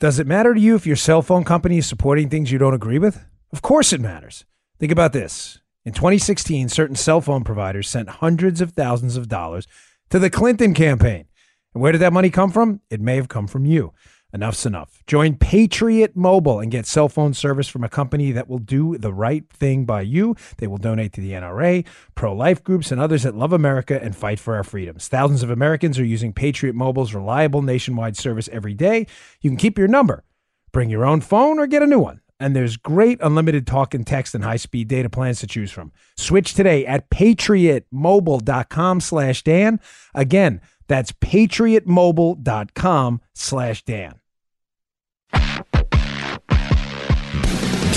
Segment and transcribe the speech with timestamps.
[0.00, 2.72] Does it matter to you if your cell phone company is supporting things you don't
[2.72, 3.24] agree with?
[3.52, 4.44] Of course it matters.
[4.78, 5.58] Think about this.
[5.84, 9.66] In 2016, certain cell phone providers sent hundreds of thousands of dollars
[10.10, 11.26] to the Clinton campaign.
[11.74, 12.80] And where did that money come from?
[12.90, 13.92] It may have come from you.
[14.32, 15.02] Enough's enough.
[15.06, 19.12] Join Patriot Mobile and get cell phone service from a company that will do the
[19.12, 20.36] right thing by you.
[20.58, 24.14] They will donate to the NRA, pro life groups, and others that love America and
[24.14, 25.08] fight for our freedoms.
[25.08, 29.06] Thousands of Americans are using Patriot Mobile's reliable nationwide service every day.
[29.40, 30.24] You can keep your number,
[30.72, 32.20] bring your own phone, or get a new one.
[32.40, 35.90] And there's great unlimited talk and text and high-speed data plans to choose from.
[36.16, 39.80] Switch today at patriotmobile.com slash Dan.
[40.14, 44.18] Again, that's patriotmobile.com slash Dan.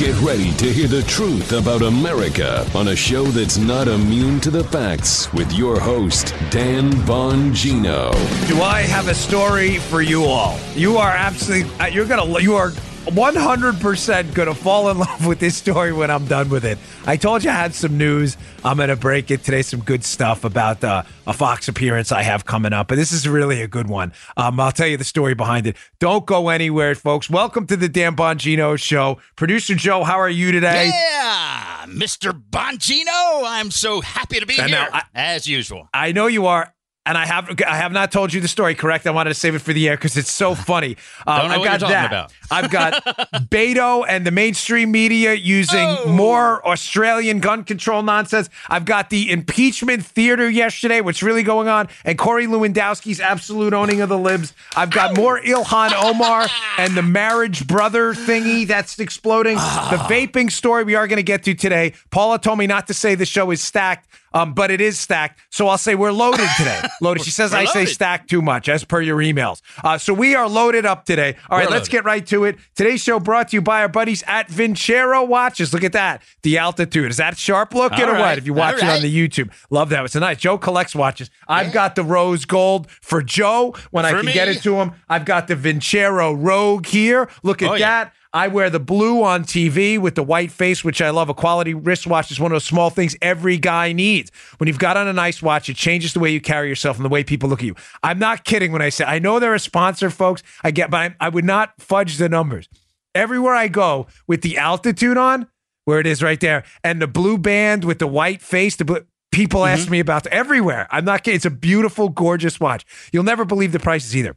[0.02, 4.50] Get ready to hear the truth about America on a show that's not immune to
[4.50, 8.12] the facts with your host, Dan Bongino.
[8.48, 10.58] Do I have a story for you all?
[10.74, 12.72] You are absolutely, uh, you're going to, you are
[13.06, 16.78] 100% going to fall in love with this story when I'm done with it.
[17.06, 18.38] I told you I had some news.
[18.64, 22.22] I'm going to break it today, some good stuff about uh, a Fox appearance I
[22.22, 22.88] have coming up.
[22.88, 24.14] But this is really a good one.
[24.38, 25.78] Um, I'll tell you the story behind it.
[26.00, 27.30] Don't go anywhere, folks.
[27.30, 29.20] Welcome to the Dan Bongino Show.
[29.36, 30.92] Producer Joe, how are you today?
[30.94, 32.32] Yeah, Mr.
[32.32, 33.44] Bongino.
[33.46, 35.90] I'm so happy to be know, here, I- as usual.
[35.94, 36.72] I know you are.
[37.04, 39.08] And I have I have not told you the story correct.
[39.08, 40.98] I wanted to save it for the air because it's so funny.
[41.26, 42.06] Um, Don't know I've what got you're talking that.
[42.06, 42.34] about.
[42.52, 42.94] I've got
[43.50, 46.08] Beto and the mainstream media using Oh.
[46.10, 48.50] more Australian gun control nonsense.
[48.70, 54.02] I've got the impeachment theater yesterday, what's really going on, and Corey Lewandowski's absolute owning
[54.02, 54.54] of the libs.
[54.76, 56.46] I've got more Ilhan Omar
[56.78, 59.58] and the marriage brother thingy that's exploding.
[59.60, 59.88] Ah.
[60.08, 61.94] The vaping story we are going to get to today.
[62.12, 64.08] Paula told me not to say the show is stacked.
[64.34, 66.80] Um, but it is stacked, so I'll say we're loaded today.
[67.02, 67.24] Loaded.
[67.24, 69.62] She says We're I say stacked too much, as per your emails.
[69.84, 71.36] Uh, so we are loaded up today.
[71.50, 72.58] All right, let's get right to it.
[72.76, 75.74] Today's show brought to you by our buddies at Vincero Watches.
[75.74, 77.10] Look at that, the altitude.
[77.12, 78.38] Is that sharp looking All or what?
[78.38, 80.06] If you watch All it on the YouTube, love that.
[80.06, 80.38] It's a nice.
[80.38, 81.30] Joe collects watches.
[81.48, 84.34] I've got the rose gold for Joe when I can me.
[84.34, 84.94] get it to him.
[85.10, 87.30] I've got the Vincero Rogue here.
[87.44, 88.10] Look at Oh, yeah.
[88.34, 91.28] I wear the blue on TV with the white face, which I love.
[91.28, 94.32] A quality wristwatch is one of those small things every guy needs.
[94.58, 97.04] When you've got on a nice watch, it changes the way you carry yourself and
[97.04, 97.76] the way people look at you.
[98.04, 100.44] I'm not kidding when I say I know they're a sponsor, folks.
[100.64, 102.70] I get, but I, I would not fudge the numbers.
[103.14, 105.48] Everywhere I go with the altitude on,
[105.84, 109.06] where it is right there, and the blue band with the white face, the blue.
[109.34, 109.92] People ask mm-hmm.
[109.94, 110.88] me about everywhere.
[110.92, 111.38] I'm not kidding.
[111.38, 112.86] It's a beautiful, gorgeous watch.
[113.14, 114.36] You'll never believe the prices either.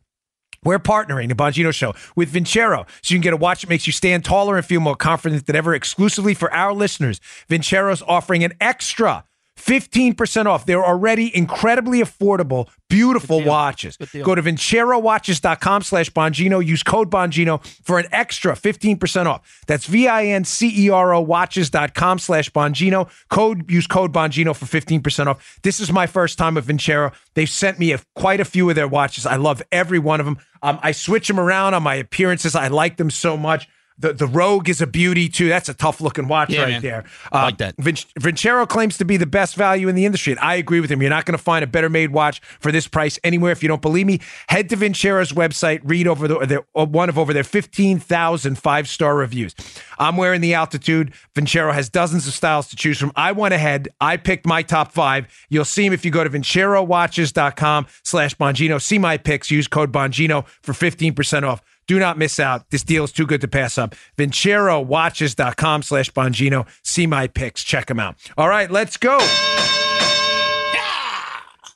[0.65, 3.87] We're partnering the Bongino Show with Vincero, so you can get a watch that makes
[3.87, 5.75] you stand taller and feel more confident than ever.
[5.75, 9.25] Exclusively for our listeners, Vincero's offering an extra
[9.57, 10.67] 15% off.
[10.67, 13.97] They're already incredibly affordable, beautiful watches.
[14.25, 16.65] Go to vincerowatches.com slash Bongino.
[16.65, 19.63] Use code Bongino for an extra 15% off.
[19.67, 23.11] That's V-I-N-C-E-R-O watches.com slash Bongino.
[23.31, 25.59] Code, use code Bongino for 15% off.
[25.63, 27.13] This is my first time with Vincero.
[27.35, 29.27] They've sent me a, quite a few of their watches.
[29.27, 30.39] I love every one of them.
[30.63, 32.55] Um, I switch them around on my appearances.
[32.57, 33.69] I like them so much.
[33.97, 35.49] The, the Rogue is a beauty too.
[35.49, 36.83] That's a tough looking watch Yeah, right man.
[36.83, 37.05] there.
[37.31, 37.77] I like that.
[37.79, 40.91] Vin- Vincero claims to be the best value in the industry, and I agree with
[40.91, 41.01] him.
[41.01, 43.53] You're not going to find a better made watch for this price anywhere.
[43.53, 47.09] If you don't believe me, head to Vincero's website, read over the, their, uh, one
[47.09, 49.55] of over their 15,000 five star reviews.
[49.99, 51.13] I'm wearing the altitude.
[51.37, 53.13] Vincero has dozens of styles to choose from.
[53.15, 55.27] I went ahead, I picked my top five.
[55.51, 58.81] You'll see them if you go to vincerowatches.com slash Bongino.
[58.81, 61.63] See my picks, use code Bongino for 15% off.
[61.87, 62.71] Do not miss out.
[62.71, 63.95] This deal is too good to pass up.
[64.17, 66.67] VinceroWatches.com slash Bongino.
[66.83, 67.63] See my picks.
[67.63, 68.17] Check them out.
[68.39, 69.19] All right, let's go.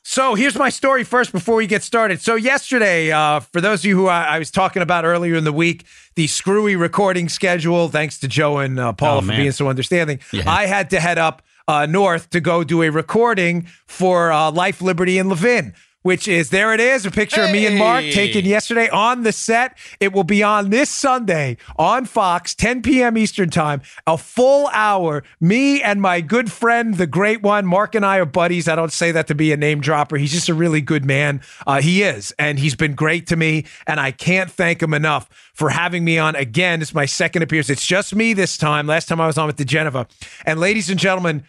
[0.01, 2.19] So here's my story first before we get started.
[2.19, 5.43] So yesterday, uh, for those of you who I, I was talking about earlier in
[5.43, 9.39] the week, the screwy recording schedule, thanks to Joe and uh, Paula Oh, for man.
[9.39, 10.49] being so understanding, Yeah.
[10.49, 14.81] I had to head up uh, north to go do a recording for uh, Life,
[14.81, 15.75] Liberty, and Levin.
[16.01, 18.11] Which is there it is, a picture of me and Mark Hey.
[18.11, 19.77] taken yesterday on the set.
[19.99, 23.17] It will be on this Sunday on Fox, 10 p.m.
[23.17, 25.23] Eastern Time, a full hour.
[25.41, 28.69] Me and my good friend, the great one, Mark and I are buddies.
[28.69, 30.15] I don't say that to be a name dropper.
[30.15, 31.41] He's just a really good man.
[31.67, 35.27] Uh, he is, and he's been great to me, and I can't thank him enough
[35.53, 36.81] for having me on again.
[36.81, 37.69] It's my second appearance.
[37.69, 38.87] It's just me this time.
[38.87, 40.07] Last time I was on with the Geneva.
[40.45, 41.43] And ladies and gentlemen,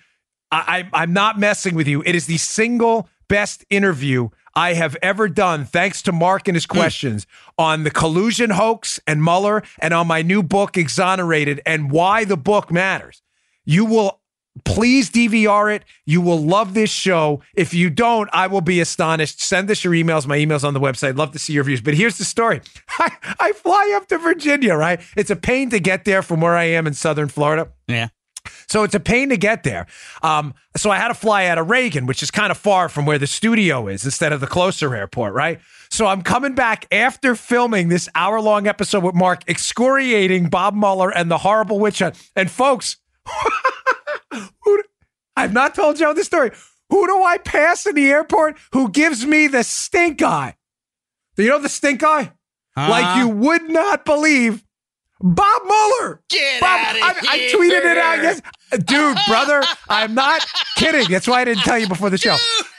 [0.50, 2.02] I, I, I'm not messing with you.
[2.04, 6.64] It is the single best interview I have ever done, thanks to Mark and his
[6.64, 6.76] hmm.
[6.76, 7.26] questions
[7.58, 12.36] on the collusion hoax and Mueller and on my new book, Exonerated, and why the
[12.36, 13.22] book matters.
[13.64, 14.20] You will
[14.64, 15.84] Please DVR it.
[16.06, 17.40] You will love this show.
[17.54, 19.40] If you don't, I will be astonished.
[19.40, 20.26] Send us your emails.
[20.26, 21.16] My email's on the website.
[21.16, 21.80] Love to see your views.
[21.80, 22.60] But here's the story
[22.98, 25.00] I, I fly up to Virginia, right?
[25.16, 27.70] It's a pain to get there from where I am in southern Florida.
[27.86, 28.08] Yeah.
[28.68, 29.86] So it's a pain to get there.
[30.22, 33.06] Um, so I had to fly out of Reagan, which is kind of far from
[33.06, 35.60] where the studio is instead of the closer airport, right?
[35.90, 41.10] So I'm coming back after filming this hour long episode with Mark, excoriating Bob Mueller
[41.10, 42.16] and the horrible witch hunt.
[42.36, 42.96] And folks,
[45.36, 46.50] I've not told y'all this story.
[46.90, 50.56] Who do I pass in the airport who gives me the stink eye?
[51.36, 52.32] Do you know the stink eye?
[52.76, 54.62] Like you would not believe.
[55.22, 56.22] Bob Mueller.
[56.28, 58.22] Get Bob, outta I, I tweeted it out.
[58.22, 58.40] Yes,
[58.84, 60.44] dude, brother, I'm not
[60.76, 61.06] kidding.
[61.10, 62.36] That's why I didn't tell you before the show.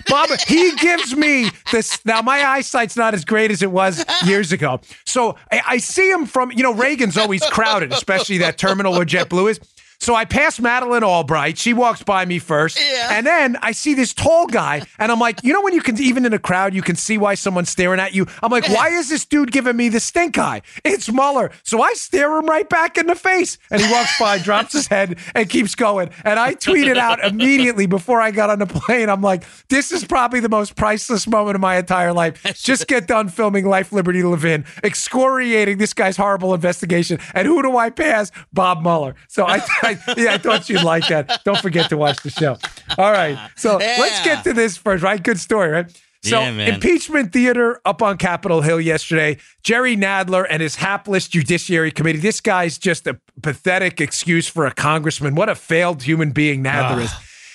[0.08, 2.04] Bob, he gives me this.
[2.06, 4.82] Now, my eyesight's not as great as it was years ago.
[5.06, 9.06] So I, I see him from, you know, Reagan's always crowded, especially that terminal where
[9.06, 9.60] JetBlue is.
[10.02, 11.60] So I pass Madeleine Albright.
[11.60, 12.80] She walks by me first.
[12.82, 13.10] Yeah.
[13.12, 16.02] And then I see this tall guy, and I'm like, you know, when you can,
[16.02, 18.26] even in a crowd, you can see why someone's staring at you.
[18.42, 20.64] I'm like, why is this dude giving me the stink eye?
[20.84, 21.52] It's Mueller.
[21.62, 23.60] So I stare him right back in the face.
[23.70, 26.10] And he walks by, drops his head, and keeps going.
[26.26, 30.04] And I tweeted out immediately before I got on the plane, I'm like, this is
[30.04, 32.42] probably the most priceless moment of my entire life.
[32.56, 37.20] Just get done filming Life, Liberty, Levin, excoriating this guy's horrible investigation.
[37.36, 38.32] And who do I pass?
[38.52, 39.14] Bob Mueller.
[39.28, 41.42] So I, I yeah, I thought you'd like that.
[41.44, 42.58] Don't forget to watch the show.
[42.98, 43.38] All right.
[43.56, 45.22] So let's get to this first, right?
[45.22, 46.02] Good story, right?
[46.24, 49.38] So, Yeah, impeachment theater up on Capitol Hill yesterday.
[49.64, 52.20] Jerry Nadler and his hapless Judiciary Committee.
[52.20, 55.34] This guy's just a pathetic excuse for a congressman.
[55.34, 57.12] What a failed human being Nadler is.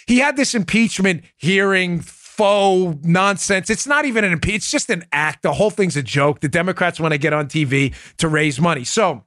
[0.08, 3.70] He had this impeachment hearing, faux nonsense.
[3.70, 5.42] It's not even an impeachment, it's just an act.
[5.42, 6.40] The whole thing's a joke.
[6.40, 8.82] The Democrats want to get on TV to raise money.
[8.84, 9.24] So,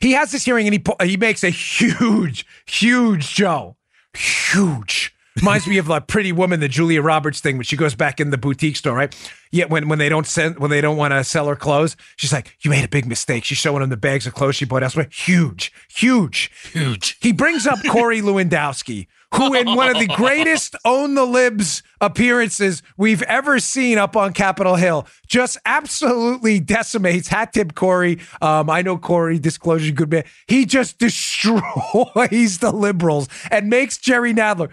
[0.00, 3.76] he has this hearing and he he makes a huge, huge Joe,
[4.16, 5.14] huge.
[5.36, 8.30] Reminds me of a pretty woman, the Julia Roberts thing, when she goes back in
[8.30, 9.14] the boutique store, right?
[9.52, 12.32] Yet when when they don't send when they don't want to sell her clothes, she's
[12.32, 14.82] like, "You made a big mistake." She's showing him the bags of clothes she bought
[14.82, 15.06] elsewhere.
[15.12, 17.16] Huge, huge, Huge.
[17.20, 22.82] he brings up Corey Lewandowski, who in one of the greatest own the libs appearances
[22.96, 28.18] we've ever seen up on Capitol Hill, just absolutely decimates hat tip Corey.
[28.40, 30.24] Um, I know Corey, disclosure, good man.
[30.46, 34.70] He just destroys the liberals and makes Jerry Nadler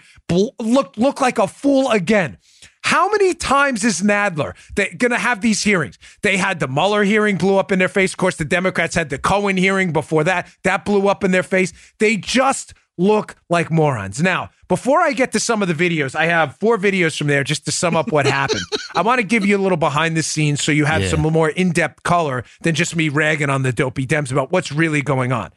[0.59, 2.37] look look like a fool again.
[2.85, 5.97] How many times is Nadler going to have these hearings?
[6.21, 8.13] They had the Mueller hearing blew up in their face.
[8.13, 10.47] Of course, the Democrats had the Cohen hearing before that.
[10.63, 11.73] That blew up in their face.
[11.97, 14.21] They just look like morons.
[14.21, 17.43] Now, before I get to some of the videos, I have four videos from there
[17.43, 18.61] just to sum up what happened.
[18.95, 21.09] I want to give you a little behind the scenes so you have Yeah.
[21.09, 24.71] some more in depth color than just me ragging on the dopey Dems about what's
[24.71, 25.51] really going on.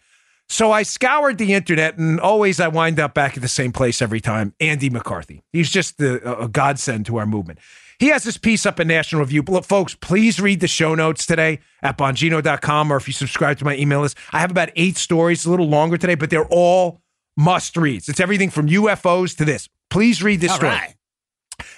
[0.50, 4.00] So I scoured the internet, and always I wind up back at the same place
[4.00, 4.54] every time.
[4.60, 5.42] Andy McCarthy.
[5.52, 7.58] He's just the, a godsend to our movement.
[7.98, 9.42] He has this piece up in National Review.
[9.46, 13.64] Look, folks, please read the show notes today at bongino.com or if you subscribe to
[13.64, 14.16] my email list.
[14.32, 17.02] I have about eight stories, a little longer today, but they're all
[17.38, 18.08] must reads.
[18.08, 19.68] It's everything from UFOs to this.
[19.88, 20.72] Please read this All story.
[20.72, 20.94] right.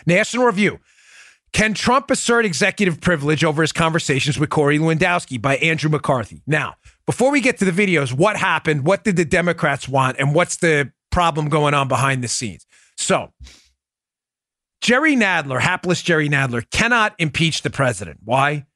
[0.06, 0.80] National Review.
[1.52, 6.42] Can Trump assert executive privilege over his conversations with Corey Lewandowski by Andrew McCarthy?
[6.46, 6.74] Now,
[7.06, 8.86] before we get to the videos, what happened?
[8.86, 10.18] What did the Democrats want?
[10.18, 12.66] And what's the problem going on behind the scenes?
[12.96, 13.32] So,
[14.80, 18.20] Jerry Nadler, hapless Jerry Nadler, cannot impeach the president.
[18.24, 18.66] Why?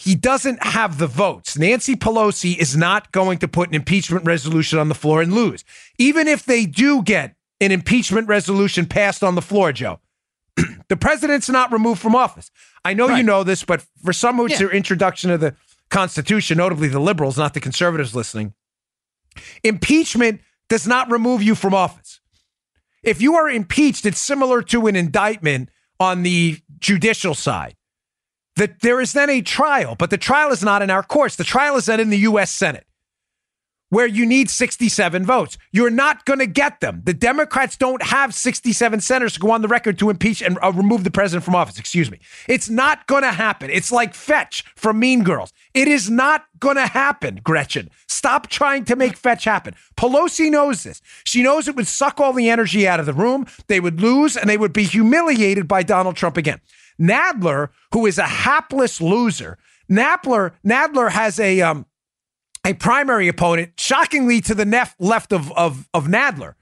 [0.00, 1.58] He doesn't have the votes.
[1.58, 5.62] Nancy Pelosi is not going to put an impeachment resolution on the floor and lose.
[5.98, 10.00] Even if they do get an impeachment resolution passed on the floor, Joe,
[10.88, 12.50] the president's not removed from office.
[12.82, 14.60] I know you know this, but for some who it's Yeah.
[14.68, 15.54] their introduction of the
[15.90, 18.54] Constitution, notably the liberals, not the conservatives listening,
[19.62, 22.20] impeachment does not remove you from office.
[23.02, 27.76] If you are impeached, it's similar to an indictment on the judicial side.
[28.60, 31.36] That there is then a trial, but the trial is not in our courts.
[31.36, 32.50] The trial is then in the U.S.
[32.50, 32.86] Senate,
[33.88, 35.56] where you need 67 votes.
[35.72, 37.00] You're not going to get them.
[37.06, 40.72] The Democrats don't have 67 senators to go on the record to impeach and uh,
[40.72, 41.78] remove the president from office.
[41.78, 42.20] Excuse me.
[42.48, 43.70] It's not going to happen.
[43.70, 45.54] It's like Fetch from Mean Girls.
[45.72, 47.88] It is not going to happen, Gretchen.
[48.08, 49.74] Stop trying to make Fetch happen.
[49.96, 51.00] Pelosi knows this.
[51.24, 53.46] She knows it would suck all the energy out of the room.
[53.68, 56.60] They would lose and they would be humiliated by Donald Trump again.
[57.00, 59.58] Nadler, who is a hapless loser,
[59.90, 61.86] Nadler, Nadler has a um,
[62.64, 66.54] a primary opponent, shockingly to the nef- left of, of, of Nadler.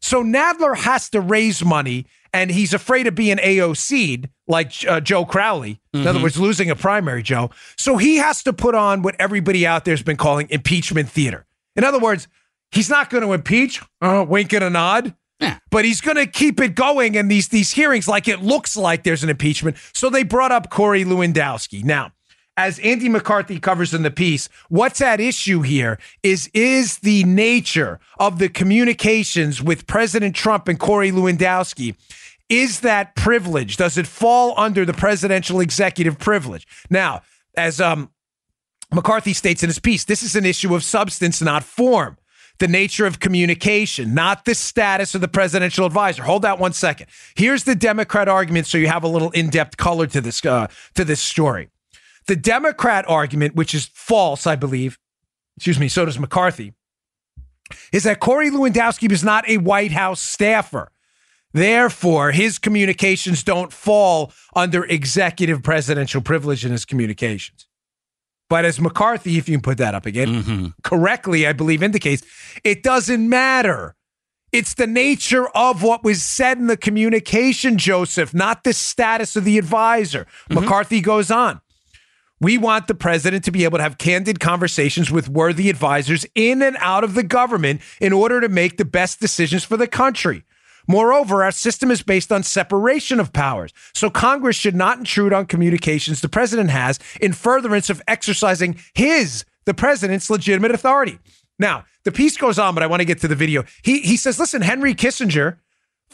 [0.00, 5.24] So Nadler has to raise money, and he's afraid of being AOC'd like uh, Joe
[5.24, 5.80] Crowley.
[5.94, 7.50] In other words, losing a primary, Joe.
[7.76, 11.46] So he has to put on what everybody out there has been calling impeachment theater.
[11.76, 12.26] In other words,
[12.72, 15.14] He's not going to impeach, uh, wink and a nod.
[15.40, 15.58] Yeah.
[15.70, 19.04] But he's going to keep it going in these these hearings like it looks like
[19.04, 19.76] there's an impeachment.
[19.92, 21.82] So they brought up Corey Lewandowski.
[21.82, 22.12] Now,
[22.56, 28.00] as Andy McCarthy covers in the piece, what's at issue here is is the nature
[28.18, 31.94] of the communications with President Trump and Corey Lewandowski.
[32.50, 33.76] Is that privilege?
[33.76, 36.66] Does it fall under the presidential executive privilege?
[36.90, 37.22] Now,
[37.56, 38.10] as um,
[38.92, 42.18] McCarthy states in his piece, this is an issue of substance, not form
[42.60, 46.22] the nature of communication, not the status of the presidential advisor.
[46.22, 47.08] Hold that one second.
[47.34, 51.04] Here's the Democrat argument, so you have a little in-depth color to this uh, to
[51.04, 51.70] this story.
[52.26, 54.98] The Democrat argument, which is false, I believe,
[55.56, 56.74] excuse me, so does McCarthy,
[57.92, 60.92] is that Corey Lewandowski was not a White House staffer.
[61.52, 67.66] Therefore, his communications don't fall under executive presidential privilege in his communications.
[68.50, 70.66] But as McCarthy, if you can put that up again, Mm-hmm.
[70.82, 72.22] correctly, I believe, indicates,
[72.64, 73.94] it doesn't matter.
[74.52, 79.44] It's the nature of what was said in the communication, Joseph, not the status of
[79.44, 80.26] the advisor.
[80.50, 81.60] McCarthy goes on.
[82.40, 86.62] We want the president to be able to have candid conversations with worthy advisors in
[86.62, 90.42] and out of the government in order to make the best decisions for the country.
[90.90, 93.72] Moreover, our system is based on separation of powers.
[93.94, 99.44] So Congress should not intrude on communications the president has in furtherance of exercising his,
[99.66, 101.20] the president's legitimate authority.
[101.60, 103.62] Now, the piece goes on, but I want to get to the video.
[103.84, 105.58] He he says, listen, Henry Kissinger,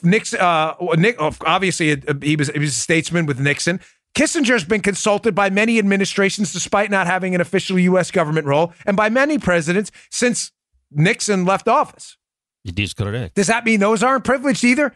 [0.02, 3.80] Nixon, uh, Nick, obviously uh, he was he was a statesman with Nixon.
[4.14, 8.10] Kissinger's been consulted by many administrations despite not having an official U.S.
[8.10, 10.52] government role, and by many presidents since
[10.90, 12.18] Nixon left office.
[12.66, 13.36] It is correct.
[13.36, 14.92] Does that mean those aren't privileged either?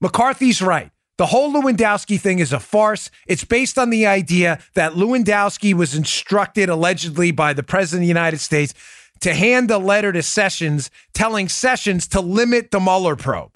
[0.00, 0.90] McCarthy's right.
[1.18, 3.10] The whole Lewandowski thing is a farce.
[3.26, 8.08] It's based on the idea that Lewandowski was instructed allegedly by the President of the
[8.08, 8.72] United States
[9.20, 13.54] to hand a letter to Sessions telling Sessions to limit the Mueller probe.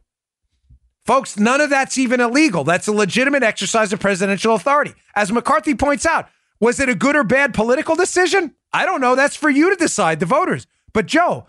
[1.06, 2.64] Folks, none of that's even illegal.
[2.64, 4.92] That's a legitimate exercise of presidential authority.
[5.14, 6.28] As McCarthy points out,
[6.60, 8.54] was it a good or bad political decision?
[8.74, 9.14] I don't know.
[9.14, 10.66] That's for you to decide, the voters.
[10.92, 11.46] But Joe,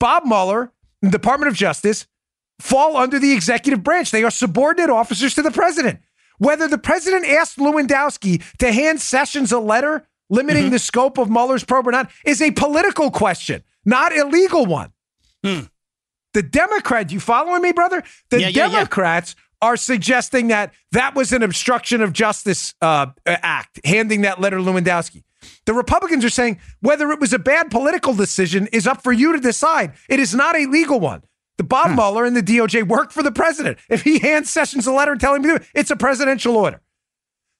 [0.00, 2.06] Bob Mueller, Department of Justice,
[2.58, 4.10] fall under the executive branch.
[4.10, 6.00] They are subordinate officers to the president.
[6.38, 11.64] Whether the president asked Lewandowski to hand Sessions a letter limiting the scope of Mueller's
[11.64, 14.92] probe or not is a political question, not a legal one.
[16.34, 18.02] The Democrat, you following me, brother?
[18.30, 18.72] The Yeah, yeah, yeah.
[18.72, 24.58] Democrats are suggesting that that was an obstruction of justice uh, act, handing that letter
[24.58, 25.24] to Lewandowski.
[25.66, 29.32] The Republicans are saying whether it was a bad political decision is up for you
[29.32, 29.92] to decide.
[30.08, 31.22] It is not a legal one.
[31.58, 33.78] The Bob Mueller and the DOJ work for the president.
[33.88, 36.80] If he hands Sessions a letter telling him to do it, it's a presidential order.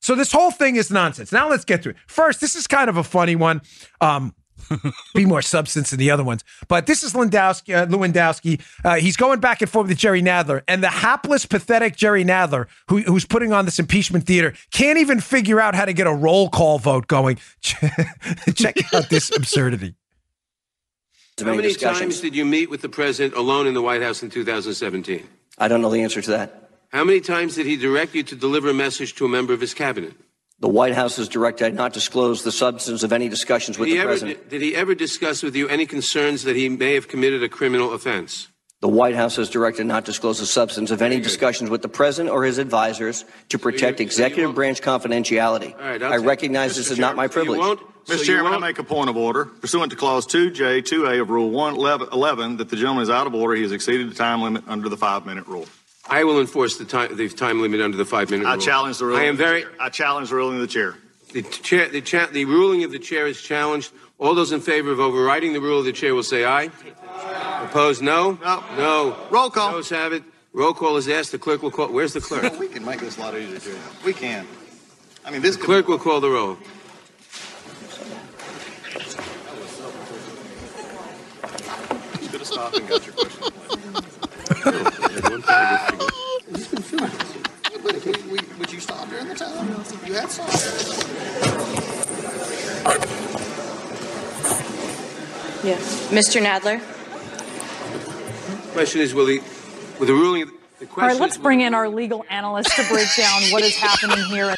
[0.01, 1.33] So this whole thing is nonsense.
[1.33, 1.97] Now let's get to it.
[2.07, 3.61] First, this is kind of a funny one.
[4.01, 4.35] Um,
[5.15, 6.45] be more substance than the other ones.
[6.69, 7.75] But this is Lewandowski.
[7.75, 8.61] Uh, Lewandowski.
[8.85, 12.67] Uh, he's going back and forth with Jerry Nadler, and the hapless, pathetic Jerry Nadler,
[12.89, 16.15] who, who's putting on this impeachment theater, can't even figure out how to get a
[16.15, 17.39] roll call vote going.
[17.61, 19.95] Check out this absurdity.
[21.39, 24.31] How many times did you meet with the president alone in the White House in
[24.31, 25.27] 2017?
[25.57, 26.71] I don't know the answer to that.
[26.91, 29.61] How many times did he direct you to deliver a message to a member of
[29.61, 30.15] his cabinet?
[30.61, 33.93] The White House has directed I not disclose the substance of any discussions with Did
[33.93, 34.49] he, the ever, president.
[34.51, 37.93] did he ever discuss with you any concerns that he may have committed a criminal
[37.93, 38.49] offense?
[38.81, 41.89] The White House has directed not to disclose the substance of any discussions with the
[41.89, 45.75] president or his advisors to protect so you executive won't- branch confidentiality.
[45.75, 46.77] All right, I'll I recognize Mr.
[46.77, 47.59] this is not my so you privilege.
[47.61, 48.19] won't- so Mr.
[48.21, 49.45] you Chairman, I make a point of order.
[49.47, 53.55] Pursuant to Clause 2J, 2A of Rule 111, that the gentleman is out of order.
[53.55, 55.67] He has exceeded the time limit under the five-minute rule.
[56.11, 58.53] I will enforce the time, the time limit under the five-minute rule.
[58.53, 59.23] I challenge the ruling.
[59.23, 59.63] I am of the very.
[59.63, 59.71] chair.
[59.79, 60.95] I challenge the ruling of the chair.
[61.33, 63.93] The chair, the, cha- the ruling of the chair is challenged.
[64.19, 66.71] All those in favor of overriding the rule of the chair will say aye.
[67.65, 68.39] Opposed, no.
[68.43, 68.65] No.
[68.77, 69.17] No.
[69.31, 69.73] Roll call.
[69.73, 70.23] Those have it.
[70.55, 71.33] Roll call is asked.
[71.33, 71.89] The clerk will call.
[71.89, 72.59] Where's the clerk?
[72.59, 73.79] We can make this a lot easier, too.
[74.05, 74.47] We can.
[75.25, 75.67] I mean, this could.
[75.67, 76.57] Clerk will call the roll.
[82.31, 83.45] Could have stopped and got your question.
[88.59, 89.69] Would you stop during the time?
[90.07, 90.47] You had some.
[95.65, 96.09] Yes.
[96.11, 96.41] Mr.
[96.43, 96.81] Nadler?
[98.73, 99.43] Question is, will the,
[99.99, 100.51] will the ruling?
[100.79, 103.63] The question All right, let's is, bring in our legal analyst to break down what
[103.63, 104.55] is happening here.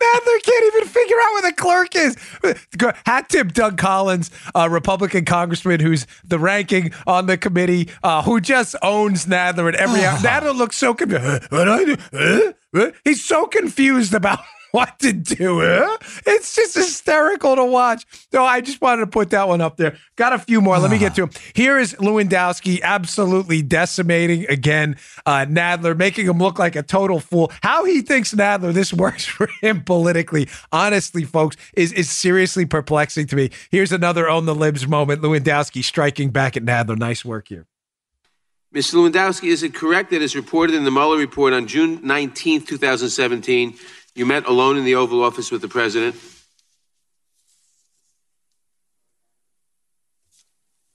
[0.00, 2.16] Nadler can't even figure out where the clerk is.
[3.06, 8.40] Hat tip Doug Collins, a Republican congressman who's the ranking on the committee, uh, who
[8.40, 10.18] just owns Nadler at every hour.
[10.18, 11.50] Nadler looks so confused.
[11.50, 11.96] What I do?
[12.12, 12.52] Huh?
[12.74, 12.90] Huh?
[13.04, 14.40] He's so confused about
[14.72, 15.60] what to do.
[15.60, 15.98] Huh?
[16.26, 18.04] It's just hysterical to watch.
[18.32, 19.96] So I just wanted to put that one up there.
[20.16, 20.78] Got a few more.
[20.78, 21.30] Let me get to them.
[21.54, 24.96] Here is Lewandowski absolutely decimating again
[25.26, 27.50] uh, Nadler, making him look like a total fool.
[27.62, 33.26] How he thinks Nadler, this works for him politically, honestly, folks, is, is seriously perplexing
[33.28, 33.50] to me.
[33.70, 35.22] Here's another on the libs moment.
[35.22, 36.98] Lewandowski striking back at Nadler.
[36.98, 37.66] Nice work here.
[38.74, 38.96] Mr.
[38.96, 43.74] Lewandowski, is it correct that as reported in the Mueller report on June 19, 2017,
[44.18, 46.16] you met alone in the Oval Office with the president?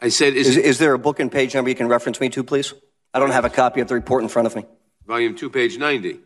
[0.01, 2.27] I said, is, Is, is there a book and page number you can reference me
[2.29, 2.73] to, please?
[3.13, 4.65] I don't have a copy of the report in front of me.
[5.07, 6.19] volume 2, page 90.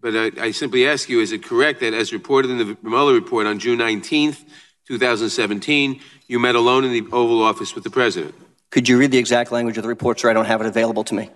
[0.00, 3.14] But I, I simply ask you, is it correct that as reported in the Mueller
[3.14, 4.42] report on June 19th,
[4.88, 8.34] 2017, you met alone in the Oval Office with the president?
[8.70, 10.30] Could you read the exact language of the report, sir?
[10.30, 11.30] I don't have it available to me.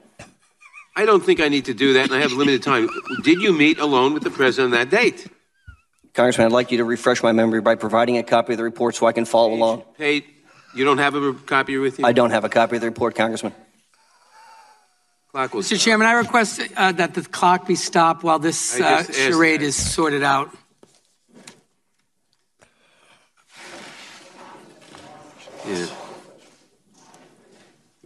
[0.97, 2.89] I don't think I need to do that, and I have limited time.
[3.23, 5.27] Did you meet alone with the president on that date?
[6.13, 8.95] Congressman, I'd like you to refresh my memory by providing a copy of the report
[8.95, 9.83] so I can follow along.
[9.99, 10.25] Page,
[10.77, 12.07] you don't have a copy with you?
[12.07, 13.53] I don't have a copy of the report, Congressman.
[15.33, 15.83] Clock will Mr.
[15.83, 19.67] Chairman, I request uh, that the clock be stopped while this uh, charade that.
[19.67, 20.51] is sorted out.
[25.67, 25.87] Yeah.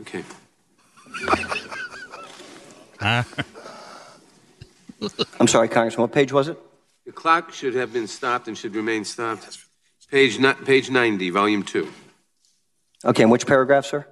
[0.01, 0.25] Okay.
[5.41, 6.03] I'm sorry, Congressman.
[6.03, 6.59] What page was it?
[7.07, 9.59] The clock should have been stopped and should remain stopped.
[10.11, 11.91] Page, ni- page 90, volume 2.
[13.07, 14.07] Okay, and which paragraph, sir?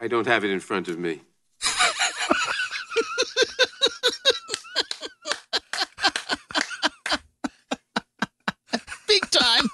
[0.00, 1.20] I don't have it in front of me.
[9.06, 9.68] Big time.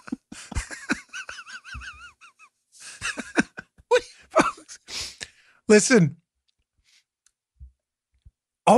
[5.69, 6.17] Listen,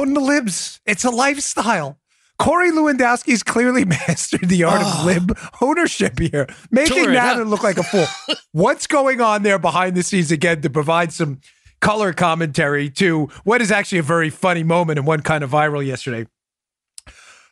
[0.00, 0.80] own the libs.
[0.86, 1.98] It's a lifestyle.
[2.38, 5.02] Corey Lewandowski's clearly mastered the art of ah.
[5.04, 7.48] lib ownership here, making Nadler up.
[7.48, 8.06] look like a fool.
[8.52, 11.40] What's going on there behind the scenes again to provide some
[11.80, 15.84] color commentary to what is actually a very funny moment and one kind of viral
[15.84, 16.26] yesterday?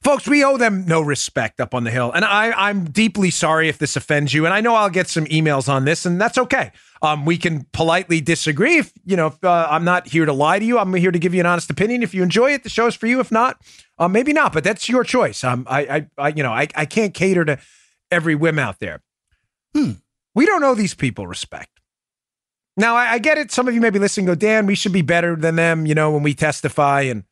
[0.02, 2.12] Folks, we owe them no respect up on the hill.
[2.12, 4.44] And I, I'm deeply sorry if this offends you.
[4.44, 6.70] And I know I'll get some emails on this, and that's okay.
[7.02, 8.78] Um, we can politely disagree.
[8.78, 10.78] If you know, if, uh, I'm not here to lie to you.
[10.78, 12.02] I'm here to give you an honest opinion.
[12.02, 13.20] If you enjoy it, the show's for you.
[13.20, 13.60] If not,
[13.98, 14.52] uh, maybe not.
[14.52, 15.42] But that's your choice.
[15.44, 17.58] Um, I, I, I you know, I, I can't cater to
[18.10, 19.02] every whim out there.
[20.34, 21.70] We don't owe these people respect.
[22.76, 23.50] Now, I, I get it.
[23.50, 24.26] Some of you may be listening.
[24.26, 25.86] Go, Dan, we should be better than them.
[25.86, 27.24] You know, when we testify and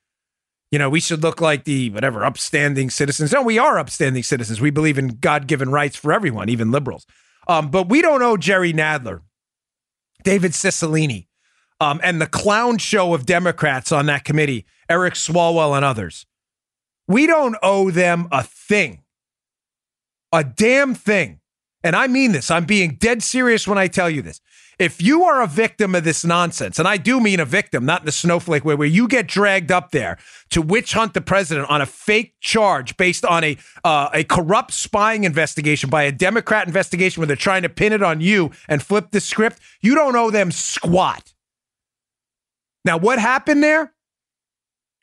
[0.76, 3.32] you know, we should look like the whatever upstanding citizens.
[3.32, 4.60] No, we are upstanding citizens.
[4.60, 7.06] We believe in God given rights for everyone, even liberals.
[7.48, 9.22] Um, but we don't owe Jerry Nadler,
[10.22, 11.28] David Cicilline,
[11.80, 16.26] um, and the clown show of Democrats on that committee, Eric Swalwell and others.
[17.08, 19.02] We don't owe them a thing,
[20.30, 21.40] a damn thing.
[21.84, 22.50] And I mean this.
[22.50, 24.42] I'm being dead serious when I tell you this.
[24.78, 28.02] If you are a victim of this nonsense, and I do mean a victim, not
[28.02, 30.18] in the snowflake way, where you get dragged up there
[30.50, 34.74] to witch hunt the president on a fake charge based on a uh, a corrupt
[34.74, 38.82] spying investigation by a Democrat investigation where they're trying to pin it on you and
[38.82, 41.32] flip the script, you don't owe them squat.
[42.84, 43.94] Now, what happened there?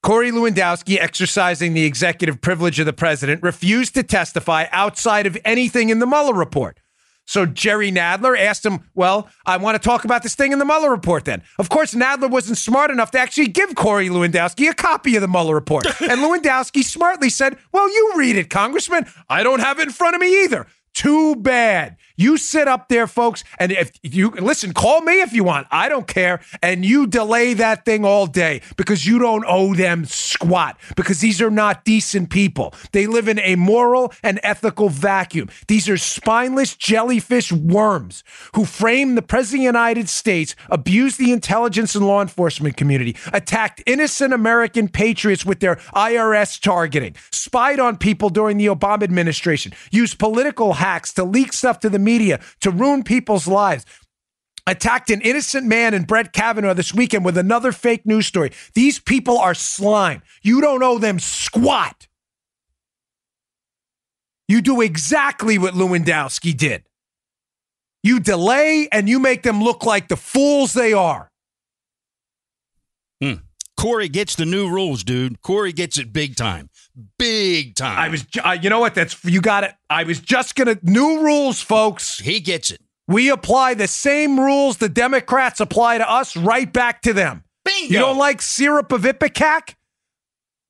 [0.03, 5.89] Corey Lewandowski, exercising the executive privilege of the president, refused to testify outside of anything
[5.89, 6.79] in the Mueller report.
[7.25, 10.65] So Jerry Nadler asked him, Well, I want to talk about this thing in the
[10.65, 11.41] Mueller report then.
[11.57, 15.27] Of course, Nadler wasn't smart enough to actually give Corey Lewandowski a copy of the
[15.27, 15.85] Mueller report.
[16.01, 19.05] and Lewandowski smartly said, Well, you read it, Congressman.
[19.29, 20.67] I don't have it in front of me either.
[20.93, 21.97] Too bad.
[22.15, 25.65] You sit up there, folks, and if you listen, call me if you want.
[25.71, 26.41] I don't care.
[26.61, 31.41] And you delay that thing all day because you don't owe them squat because these
[31.41, 32.75] are not decent people.
[32.91, 35.49] They live in a moral and ethical vacuum.
[35.67, 41.31] These are spineless jellyfish worms who frame the President of the United States, abused the
[41.31, 47.97] intelligence and law enforcement community, attacked innocent American patriots with their IRS targeting, spied on
[47.97, 52.69] people during the Obama administration, used political hacks to leak stuff to the media to
[52.69, 53.85] ruin people's lives.
[54.67, 58.51] Attacked an innocent man in Brett Kavanaugh this weekend with another fake news story.
[58.73, 60.21] These people are slime.
[60.41, 62.07] You don't owe them squat.
[64.49, 66.83] You do exactly what Lewandowski did.
[68.03, 71.31] You delay and you make them look like the fools they are.
[73.21, 73.35] Hmm.
[73.77, 75.41] Corey gets the new rules, dude.
[75.41, 76.69] Corey gets it big time.
[77.17, 77.97] Big time.
[77.97, 78.95] I was, uh, you know what?
[78.95, 79.73] That's you got it.
[79.89, 82.19] I was just gonna new rules, folks.
[82.19, 82.81] He gets it.
[83.07, 87.43] We apply the same rules the Democrats apply to us right back to them.
[87.65, 87.93] Bingo.
[87.93, 89.75] You don't like syrup of Ipecac?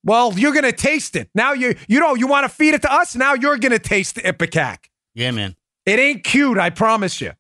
[0.04, 1.30] Well, you're going to taste it.
[1.34, 3.16] Now you you know you want to feed it to us.
[3.16, 4.90] Now you're going to taste the ipecac.
[5.16, 5.56] Yeah, man.
[5.86, 7.34] It ain't cute, I promise you.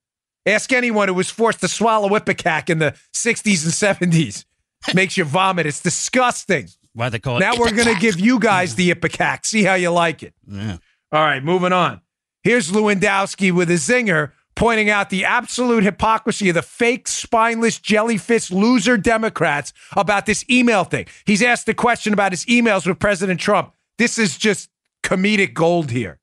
[0.45, 4.45] Ask anyone who was forced to swallow ipecac in the 60s and 70s.
[4.93, 5.65] Makes you vomit.
[5.65, 6.67] It's disgusting.
[6.93, 7.39] Why they call it?
[7.39, 9.45] Now we're going to give you guys the ipecac.
[9.45, 10.33] See how you like it.
[10.47, 10.77] Yeah.
[11.11, 12.01] All right, moving on.
[12.43, 18.51] Here's Lewandowski with a zinger pointing out the absolute hypocrisy of the fake, spineless, jellyfish
[18.51, 21.05] loser Democrats about this email thing.
[21.25, 23.73] He's asked a question about his emails with President Trump.
[23.97, 24.69] This is just
[25.03, 26.19] comedic gold here.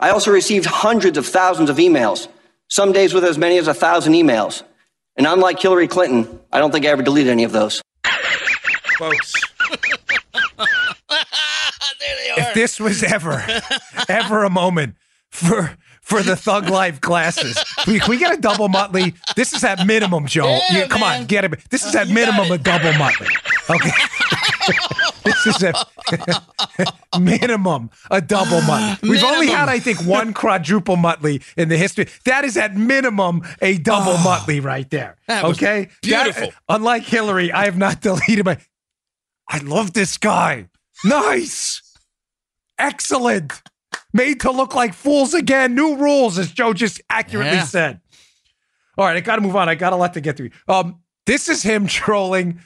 [0.00, 2.28] I also received hundreds of thousands of emails,
[2.68, 4.62] some days with as many as a thousand emails.
[5.16, 7.82] And unlike Hillary Clinton, I don't think I ever deleted any of those.
[8.98, 9.32] Folks.
[12.36, 13.44] if this was ever,
[14.08, 14.96] ever a moment
[15.30, 19.14] for for the Thug Life glasses, we, can we get a double Muttley?
[19.36, 20.58] This is at minimum, Joe.
[20.70, 21.20] Yeah, come man.
[21.20, 21.60] on, get it.
[21.70, 23.28] This is at You got minimum a double Muttley.
[23.70, 23.90] Okay.
[25.24, 29.08] this is a minimum a double Muttley.
[29.08, 32.08] We've only had, I think, one quadruple Muttley in the history.
[32.24, 34.40] That is at minimum a double ah.
[34.40, 35.16] Muttley right there.
[35.28, 36.52] That was okay, beautiful.
[36.68, 38.58] unlike Hillary, I have not deleted my.
[39.48, 40.68] I love this guy.
[41.04, 41.82] Nice.
[42.78, 43.62] Excellent.
[44.12, 45.74] Made to look like fools again.
[45.74, 47.64] New rules, as Joe just accurately Yeah.
[47.64, 48.00] said.
[48.96, 49.68] All right, I got to move on.
[49.68, 50.50] I got a lot to get through.
[50.66, 52.60] Um, this is him trolling.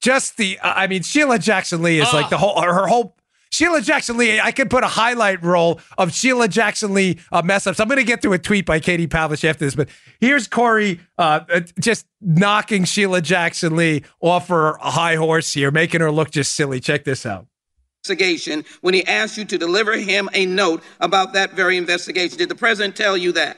[0.00, 3.16] Just the, I mean, Sheila Jackson Lee is like the whole, her whole.
[3.50, 7.66] Sheila Jackson Lee, I could put a highlight roll of Sheila Jackson Lee uh, mess
[7.66, 7.80] ups.
[7.80, 9.88] I'm going to get to a tweet by Katie Pavlich after this, but
[10.20, 16.00] here's Corey uh, uh, just knocking Sheila Jackson Lee off her high horse here, making
[16.00, 16.80] her look just silly.
[16.80, 17.46] Check this out.
[18.04, 22.38] investigation when he asked you to deliver him a note about that very investigation.
[22.38, 23.56] Did the president tell you that?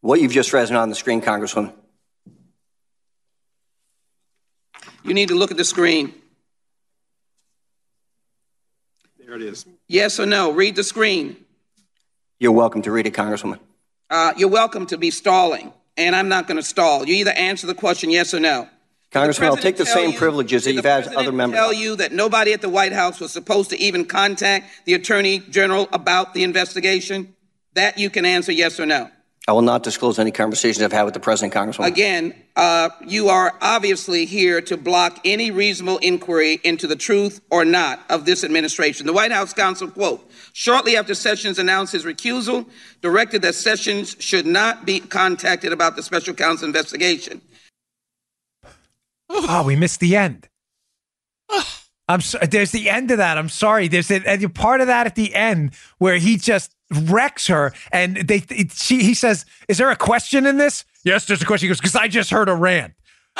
[0.00, 1.72] What you've just read is not on the screen, Congresswoman.
[5.04, 6.14] You need to look at the screen.
[9.32, 9.64] There it is.
[9.88, 10.52] Yes or no?
[10.52, 11.36] Read the screen.
[12.38, 13.60] You're welcome to read it, Congresswoman.
[14.10, 17.08] Uh, you're welcome to be stalling, and I'm not going to stall.
[17.08, 18.68] You either answer the question yes or no.
[19.10, 21.58] Congressman, I'll take the same you- privileges that you've the had other members.
[21.58, 25.38] Tell you that nobody at the White House was supposed to even contact the Attorney
[25.38, 27.34] General about the investigation.
[27.72, 29.08] That you can answer yes or no.
[29.48, 31.86] I will not disclose any conversations I've had with the President, Congresswoman.
[31.86, 37.64] Again, uh, you are obviously here to block any reasonable inquiry into the truth or
[37.64, 39.04] not of this administration.
[39.04, 42.66] The White House counsel, quote, shortly after Sessions announced his recusal,
[43.00, 47.40] directed that Sessions should not be contacted about the special counsel investigation.
[49.28, 50.48] Oh, we missed the end.
[52.08, 53.38] I'm so, there's the end of that.
[53.38, 53.88] I'm sorry.
[53.88, 58.16] There's a, a part of that at the end where he just wrecks her, and
[58.16, 58.40] they
[58.72, 61.66] she he says, "Is there a question in this?" Yes, there's a question.
[61.66, 62.94] He goes, "Because I just heard a rant."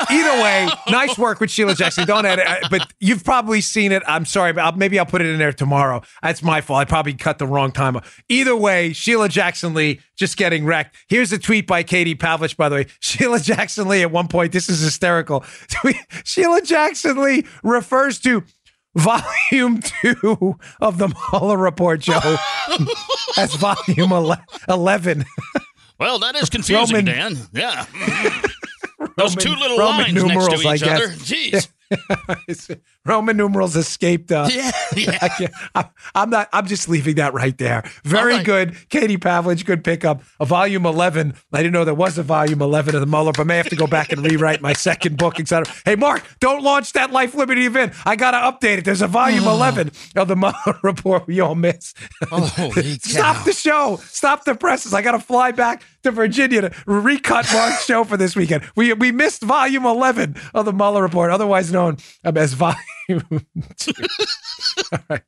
[0.09, 2.07] Either way, nice work with Sheila Jackson.
[2.07, 4.01] Don't edit, uh, but you've probably seen it.
[4.07, 6.01] I'm sorry, but I'll, maybe I'll put it in there tomorrow.
[6.23, 6.79] That's my fault.
[6.79, 7.97] I probably cut the wrong time.
[8.27, 10.95] Either way, Sheila Jackson Lee just getting wrecked.
[11.09, 12.87] Here's a tweet by Katie Pavlich, by the way.
[13.01, 15.45] Sheila Jackson Lee at one point, this is hysterical.
[16.23, 18.43] Sheila Jackson Lee refers to
[18.95, 22.19] volume two of the Mueller report, Joe.
[23.35, 24.37] That's volume ele-
[24.69, 25.25] 11.
[25.99, 27.37] Well, that is confusing, Roman- Dan.
[27.53, 27.85] Yeah.
[29.17, 31.07] Those two little Roman lines next to each other.
[31.09, 31.67] Jeez.
[33.05, 34.31] Roman numerals escaped.
[34.31, 35.47] Uh, Yeah, yeah.
[35.75, 36.49] I I'm not.
[36.53, 37.83] I'm just leaving that right there.
[38.03, 38.45] Very right.
[38.45, 39.65] good, Katie Pavlich.
[39.65, 40.21] Good pickup.
[40.39, 41.33] A volume 11.
[41.51, 43.69] I didn't know there was a volume 11 of the Mueller, but I may have
[43.69, 45.73] to go back and rewrite my second book, etc.
[45.85, 47.91] Hey, Mark, don't launch that Life Liberty Levin.
[48.05, 48.85] I gotta update it.
[48.85, 51.93] There's a volume 11 of the Mueller report we all miss.
[52.29, 53.99] Holy Stop the show.
[54.03, 54.93] Stop the presses.
[54.93, 58.63] I got to fly back to Virginia to recut Mark's show for this weekend.
[58.75, 62.77] We we missed volume 11 of the Mueller report, otherwise known um, as volume
[63.77, 63.93] two.
[64.91, 65.23] All right.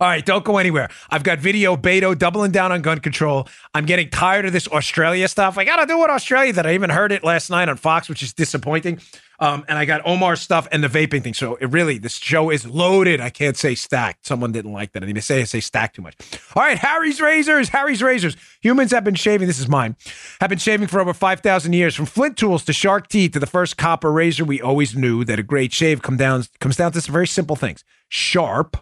[0.00, 0.88] All right, don't go anywhere.
[1.08, 3.46] I've got video Beto doubling down on gun control.
[3.74, 5.56] I'm getting tired of this Australia stuff.
[5.56, 8.08] I got to do it Australia that I even heard it last night on Fox,
[8.08, 9.00] which is disappointing.
[9.38, 11.34] Um, and I got Omar stuff and the vaping thing.
[11.34, 13.20] So it really, this show is loaded.
[13.20, 14.26] I can't say stacked.
[14.26, 15.02] Someone didn't like that.
[15.02, 16.14] I didn't say I say stacked too much.
[16.54, 17.68] All right, Harry's razors.
[17.68, 18.36] Harry's razors.
[18.60, 19.46] Humans have been shaving.
[19.46, 19.96] This is mine.
[20.40, 21.94] Have been shaving for over five thousand years.
[21.94, 25.38] From flint tools to shark teeth to the first copper razor, we always knew that
[25.38, 28.76] a great shave come down comes down to some very simple things: sharp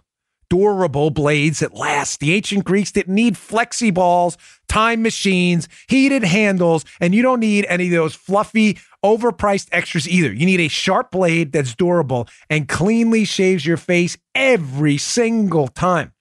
[0.53, 2.21] durable blades that last.
[2.21, 4.37] The ancient Greeks didn't need flexi balls,
[4.69, 10.33] time machines, heated handles, and you don't need any of those fluffy, overpriced extras either.
[10.33, 16.12] You need a sharp blade that's durable and cleanly shaves your face every single time.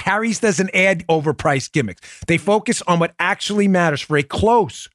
[0.00, 2.00] Harry's doesn't add overpriced gimmicks.
[2.26, 4.88] They focus on what actually matters for a close,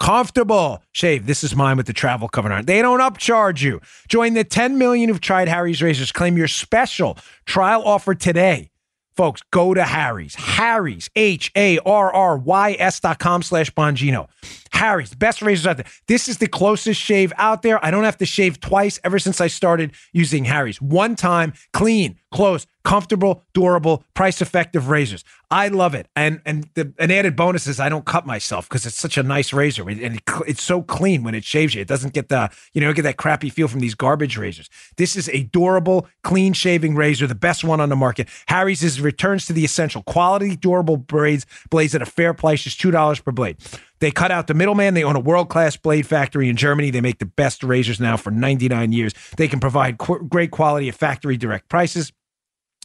[0.00, 1.26] comfortable shave.
[1.26, 2.64] This is mine with the travel cover on.
[2.64, 3.80] They don't upcharge you.
[4.08, 6.12] Join the 10 million who've tried Harry's razors.
[6.12, 8.70] Claim your special trial offer today.
[9.16, 10.34] Folks, go to Harry's.
[10.34, 14.28] Harry's, H A R R Y S dot com slash Bongino.
[14.72, 15.86] Harry's, best razors out there.
[16.08, 17.84] This is the closest shave out there.
[17.84, 20.82] I don't have to shave twice ever since I started using Harry's.
[20.82, 25.24] One time, clean, close, comfortable, durable, price effective razors.
[25.52, 26.08] I love it.
[26.16, 29.22] And and the an added bonus is I don't cut myself because it's such a
[29.22, 31.80] nice razor and it, it's so clean when it shaves you.
[31.80, 34.68] It doesn't get the you know get that crappy feel from these garbage razors.
[34.96, 38.28] This is a durable, clean shaving razor, the best one on the market.
[38.48, 42.80] Harry's is returns to the essential quality, durable braids blades at a fair price, just
[42.80, 43.56] two dollars per blade.
[44.00, 44.94] They cut out the middleman.
[44.94, 46.90] They own a world class blade factory in Germany.
[46.90, 49.14] They make the best razors now for 99 years.
[49.36, 52.12] They can provide qu- great quality at factory direct prices.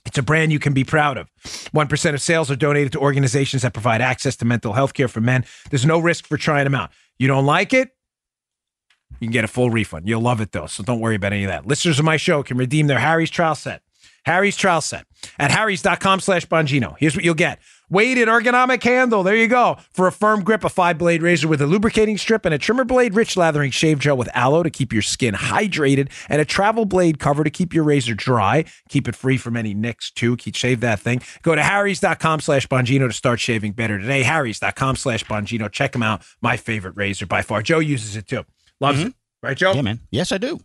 [0.09, 1.29] It's a brand you can be proud of.
[1.43, 5.21] 1% of sales are donated to organizations that provide access to mental health care for
[5.21, 5.45] men.
[5.69, 6.89] There's no risk for trying them out.
[7.19, 7.91] You don't like it?
[9.19, 10.07] You can get a full refund.
[10.07, 11.67] You'll love it though, so don't worry about any of that.
[11.67, 13.83] Listeners of my show can redeem their Harry's trial set.
[14.25, 15.05] Harry's trial set
[15.37, 16.95] at harrys.com slash Bongino.
[16.99, 17.59] Here's what you'll get.
[17.91, 19.23] Weighted ergonomic handle.
[19.23, 19.77] There you go.
[19.91, 22.85] For a firm grip, a five blade razor with a lubricating strip and a trimmer
[22.85, 26.85] blade, rich lathering shave gel with aloe to keep your skin hydrated, and a travel
[26.85, 28.63] blade cover to keep your razor dry.
[28.89, 30.37] Keep it free from any nicks, too.
[30.37, 31.21] Keep shave that thing.
[31.41, 34.21] Go to harrys.com slash Bongino to start shaving better today.
[34.21, 35.71] Harrys.com slash Bongino.
[35.71, 36.21] Check them out.
[36.41, 37.63] My favorite razor by far.
[37.63, 38.45] Joe uses it too.
[38.79, 39.07] Loves mm-hmm.
[39.07, 39.13] it.
[39.41, 39.71] Right, Joe?
[39.71, 40.01] Yeah, man.
[40.11, 40.59] Yes, I do.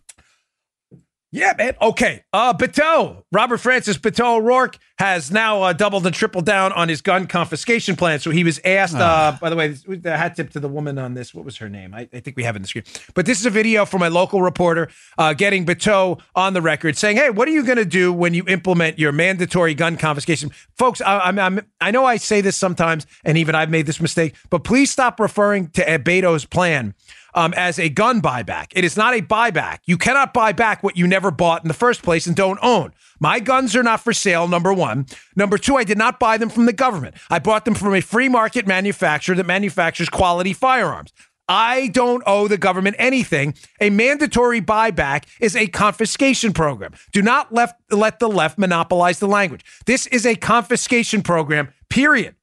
[1.31, 1.75] Yeah, man.
[1.81, 2.23] Okay.
[2.31, 7.01] Uh, Beto, Robert Francis Beto O'Rourke has now uh, doubled and tripled down on his
[7.01, 8.19] gun confiscation plan.
[8.19, 11.13] So he was asked, uh, by the way, the hat tip to the woman on
[11.13, 11.33] this.
[11.33, 11.93] What was her name?
[11.93, 12.85] I, I think we have it in the screen.
[13.13, 16.97] But this is a video from my local reporter uh, getting Beto on the record
[16.97, 20.51] saying, hey, what are you going to do when you implement your mandatory gun confiscation?
[20.77, 23.99] Folks, I, I'm, I'm, I know I say this sometimes, and even I've made this
[23.99, 26.93] mistake, but please stop referring to Beto's plan
[27.33, 28.67] um, as a gun buyback.
[28.71, 29.79] It is not a buyback.
[29.85, 32.93] You cannot buy back what you never bought in the first place and don't own.
[33.25, 35.07] My guns are not for sale, number one.
[35.35, 37.15] Number two, I did not buy them from the government.
[37.31, 41.11] I bought them from a free market manufacturer that manufactures quality firearms.
[41.49, 43.55] I don't owe the government anything.
[43.81, 46.93] A mandatory buyback is a confiscation program.
[47.13, 49.65] Do not left, let the left monopolize the language.
[49.87, 52.35] This is a confiscation program, period.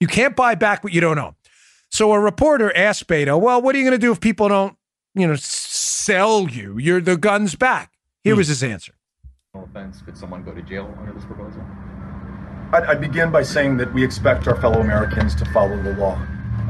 [0.00, 1.34] You can't buy back what you don't own.
[1.90, 4.76] So a reporter asked Beto, well, what are you going to do if people don't,
[5.14, 7.92] you know, sell you your the guns back?
[8.22, 8.38] Here hmm.
[8.40, 8.93] was his answer.
[9.54, 11.62] No offense, could someone go to jail under this proposal?
[12.72, 16.16] I'd, I'd begin by saying that we expect our fellow Americans to follow the law.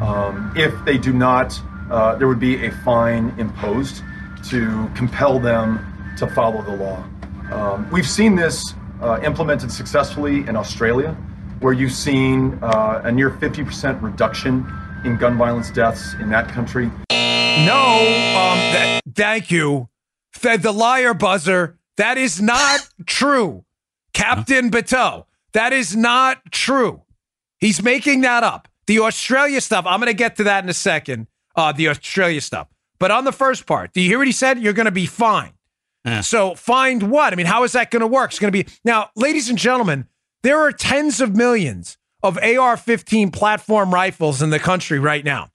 [0.02, 1.58] Um, if they do not,
[1.90, 4.02] uh, there would be a fine imposed
[4.50, 7.02] to compel them to follow the law.
[7.50, 11.16] Um, we've seen this uh, implemented successfully in Australia,
[11.60, 14.70] where you've seen uh, a near 50% reduction
[15.06, 16.90] in gun violence deaths in that country.
[17.10, 19.88] No, um, th- thank you.
[20.34, 21.78] Fed the liar buzzer.
[21.96, 23.64] That is not true.
[24.12, 25.26] Captain Beto.
[25.52, 27.02] That is not true.
[27.58, 28.68] He's making that up.
[28.86, 31.28] The Australia stuff, I'm going to get to that in a second.
[31.56, 32.68] Uh, the Australia stuff.
[32.98, 34.58] But on the first part, do you hear what he said?
[34.58, 35.52] You're going to be fine.
[36.20, 37.32] So, find what?
[37.32, 38.30] I mean, how is that going to work?
[38.30, 38.70] It's going to be.
[38.84, 40.06] Now, ladies and gentlemen,
[40.42, 45.48] there are tens of millions of AR 15 platform rifles in the country right now.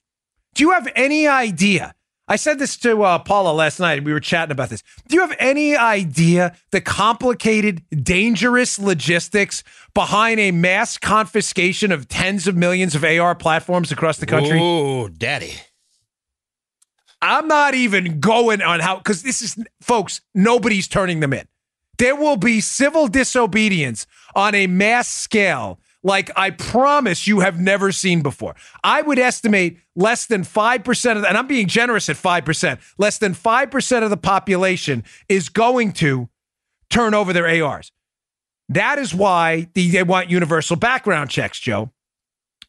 [0.55, 1.93] Do you have any idea?
[2.29, 4.03] I said this to uh, Paula last night.
[4.03, 4.83] We were chatting about this.
[5.07, 9.63] Do you have any idea the complicated, dangerous logistics
[9.95, 14.59] behind a mass confiscation of tens of millions of AR platforms across the country?
[14.61, 15.55] Oh, daddy.
[17.19, 21.47] I'm not even going on how, because this is, folks, nobody's turning them in.
[21.97, 27.91] There will be civil disobedience on a mass scale like I promise you have never
[27.91, 28.55] seen before.
[28.83, 33.33] I would estimate less than 5% of, and I'm being generous at 5%, less than
[33.33, 36.29] 5% of the population is going to
[36.89, 37.91] turn over their ARs.
[38.69, 41.91] That is why they want universal background checks, Joe.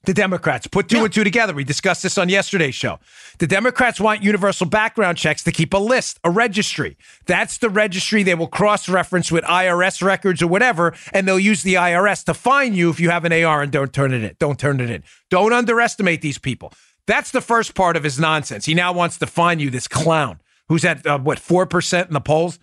[0.04, 1.52] The Democrats put two and two together.
[1.52, 2.98] We discussed this on yesterday's show.
[3.38, 6.96] The Democrats want universal background checks to keep a list, a registry.
[7.26, 11.62] That's the registry they will cross reference with IRS records or whatever, and they'll use
[11.62, 14.34] the IRS to fine you if you have an AR and don't turn it in.
[14.38, 15.04] Don't turn it in.
[15.28, 16.72] Don't underestimate these people.
[17.06, 18.64] That's the first part of his nonsense.
[18.64, 22.20] He now wants to fine you, this clown who's at uh, what, 4% in the
[22.20, 22.58] polls?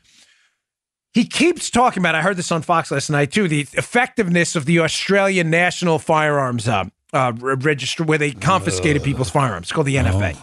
[1.13, 4.65] He keeps talking about, I heard this on Fox last night too, the effectiveness of
[4.65, 9.65] the Australian National Firearms uh, uh, Register, where they confiscated people's firearms.
[9.65, 10.37] It's called the NFA.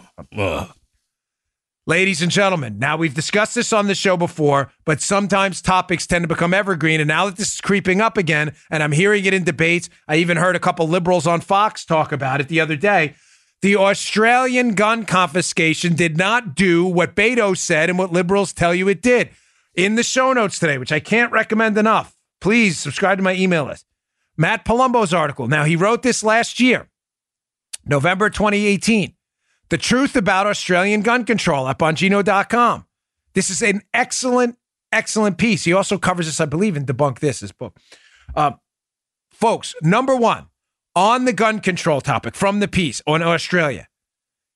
[1.87, 6.23] Ladies and gentlemen, now we've discussed this on the show before, but sometimes topics tend
[6.23, 6.99] to become evergreen.
[6.99, 10.17] And now that this is creeping up again, and I'm hearing it in debates, I
[10.17, 13.15] even heard a couple liberals on Fox talk about it the other day.
[13.61, 18.89] The Australian gun confiscation did not do what Beto said and what liberals tell you
[18.89, 19.29] it did.
[19.75, 23.65] In the show notes today, which I can't recommend enough, please subscribe to my email
[23.65, 23.85] list.
[24.37, 25.47] Matt Palumbo's article.
[25.49, 26.89] Now, he wrote this last year,
[27.85, 29.15] November 2018.
[29.71, 32.87] The truth about Australian gun control up on Bongino.com.
[33.33, 34.57] This is an excellent,
[34.93, 35.65] excellent piece.
[35.65, 37.79] He also covers this, I believe, in Debunk This, his book.
[38.35, 38.53] Uh,
[39.31, 40.47] folks, number one,
[40.95, 43.89] on the gun control topic from the piece on Australia.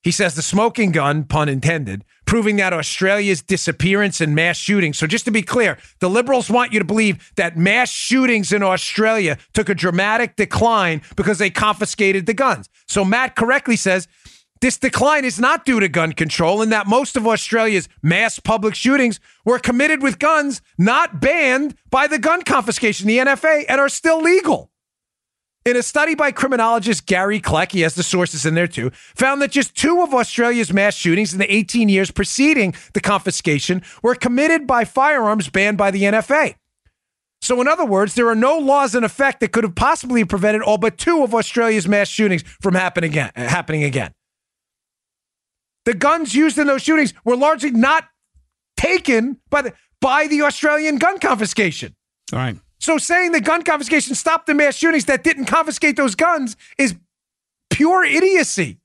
[0.03, 4.97] He says the smoking gun, pun intended, proving that Australia's disappearance and mass shootings.
[4.97, 8.63] So, just to be clear, the liberals want you to believe that mass shootings in
[8.63, 12.69] Australia took a dramatic decline because they confiscated the guns.
[12.87, 14.07] So, Matt correctly says
[14.61, 18.75] this decline is not due to gun control, and that most of Australia's mass public
[18.75, 23.89] shootings were committed with guns not banned by the gun confiscation, the NFA, and are
[23.89, 24.71] still legal.
[25.65, 29.43] In a study by criminologist Gary Kleck, he has the sources in there too, found
[29.43, 34.15] that just two of Australia's mass shootings in the 18 years preceding the confiscation were
[34.15, 36.55] committed by firearms banned by the NFA.
[37.41, 40.63] So, in other words, there are no laws in effect that could have possibly prevented
[40.63, 44.13] all but two of Australia's mass shootings from happen again, uh, happening again.
[45.85, 48.05] The guns used in those shootings were largely not
[48.77, 51.95] taken by the, by the Australian gun confiscation.
[52.33, 52.57] All right.
[52.81, 56.95] So saying the gun confiscation stopped the mass shootings that didn't confiscate those guns is
[57.71, 58.79] pure idiocy.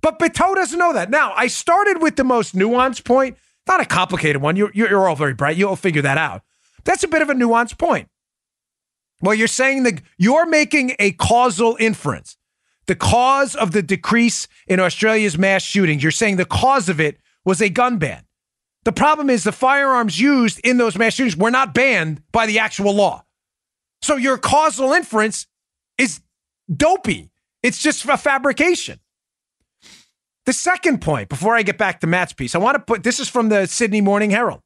[0.00, 1.10] But Beto doesn't know that.
[1.10, 3.36] Now, I started with the most nuanced point,
[3.68, 4.56] not a complicated one.
[4.56, 5.56] You're, you're all very bright.
[5.56, 6.42] You'll figure that out.
[6.84, 8.08] That's a bit of a nuanced point.
[9.20, 12.36] Well, you're saying that you're making a causal inference.
[12.86, 17.20] The cause of the decrease in Australia's mass shootings, you're saying the cause of it
[17.44, 18.24] was a gun ban.
[18.84, 22.58] The problem is the firearms used in those mass shootings were not banned by the
[22.58, 23.24] actual law.
[24.00, 25.46] So your causal inference
[25.98, 26.20] is
[26.74, 27.30] dopey.
[27.62, 28.98] It's just a fabrication.
[30.44, 33.20] The second point, before I get back to Matt's piece, I want to put this
[33.20, 34.60] is from the Sydney Morning Herald.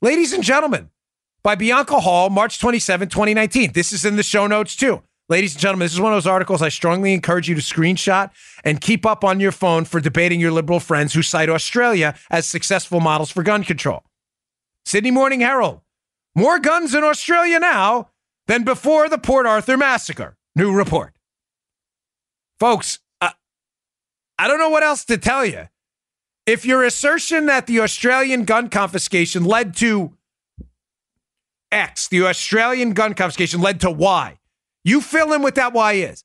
[0.00, 0.90] Ladies and gentlemen,
[1.42, 3.72] by Bianca Hall, March 27, 2019.
[3.72, 5.02] This is in the show notes too.
[5.30, 8.30] Ladies and gentlemen, this is one of those articles I strongly encourage you to screenshot
[8.62, 12.46] and keep up on your phone for debating your liberal friends who cite Australia as
[12.46, 14.04] successful models for gun control.
[14.84, 15.80] Sydney Morning Herald.
[16.34, 18.10] More guns in Australia now
[18.48, 20.36] than before the Port Arthur massacre.
[20.54, 21.14] New report.
[22.60, 23.30] Folks, uh,
[24.38, 25.68] I don't know what else to tell you.
[26.44, 30.12] If your assertion that the Australian gun confiscation led to
[31.72, 34.38] X, the Australian gun confiscation led to Y,
[34.84, 36.24] you fill in what that why is.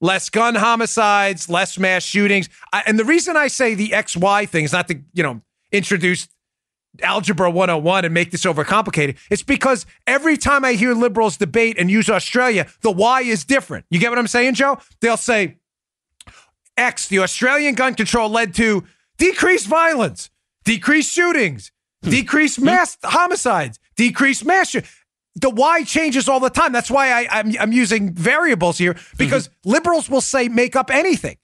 [0.00, 2.48] Less gun homicides, less mass shootings.
[2.72, 6.28] I, and the reason I say the XY thing is not to, you know, introduce
[7.02, 9.16] algebra 101 and make this overcomplicated.
[9.30, 13.84] It's because every time I hear liberals debate and use Australia, the Y is different.
[13.90, 14.78] You get what I'm saying, Joe?
[15.00, 15.58] They'll say
[16.76, 18.84] X, the Australian gun control led to
[19.18, 20.30] decreased violence,
[20.64, 21.72] decreased shootings,
[22.02, 22.10] hmm.
[22.10, 24.94] decreased mass homicides, decreased mass shootings
[25.36, 26.72] the why changes all the time.
[26.72, 29.70] That's why I, am I'm, I'm using variables here because mm-hmm.
[29.70, 31.36] liberals will say make up anything.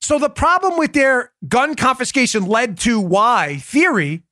[0.00, 4.22] So the problem with their gun confiscation led to why theory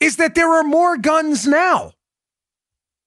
[0.00, 1.92] is that there are more guns now.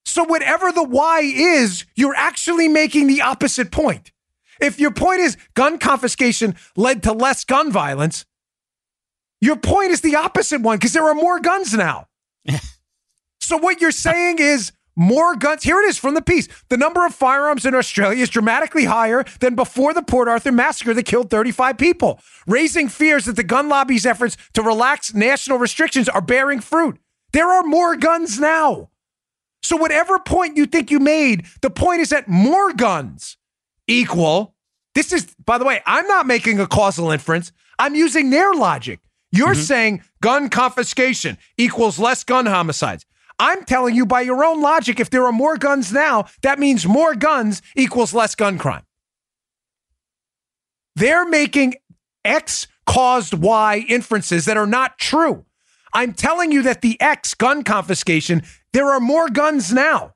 [0.05, 4.11] So whatever the why is, you're actually making the opposite point.
[4.59, 8.25] If your point is gun confiscation led to less gun violence,
[9.39, 12.07] your point is the opposite one because there are more guns now.
[13.49, 15.63] So what you're saying is more guns.
[15.63, 16.47] Here it is from the piece.
[16.69, 20.93] The number of firearms in Australia is dramatically higher than before the Port Arthur massacre
[20.93, 26.07] that killed 35 people, raising fears that the gun lobby's efforts to relax national restrictions
[26.07, 26.99] are bearing fruit.
[27.33, 28.91] There are more guns now.
[29.63, 33.37] So whatever point you think you made, the point is that more guns
[33.87, 34.53] equal.
[34.93, 37.51] This is, by the way, I'm not making a causal inference.
[37.79, 38.99] I'm using their logic.
[39.31, 39.61] You're mm-hmm.
[39.61, 43.05] saying gun confiscation equals less gun homicides.
[43.39, 46.85] I'm telling you by your own logic, if there are more guns now, that means
[46.85, 48.83] more guns equals less gun crime.
[50.95, 51.75] They're making
[52.25, 55.45] X caused Y inferences that are not true.
[55.93, 60.13] I'm telling you that the X gun confiscation, there are more guns now.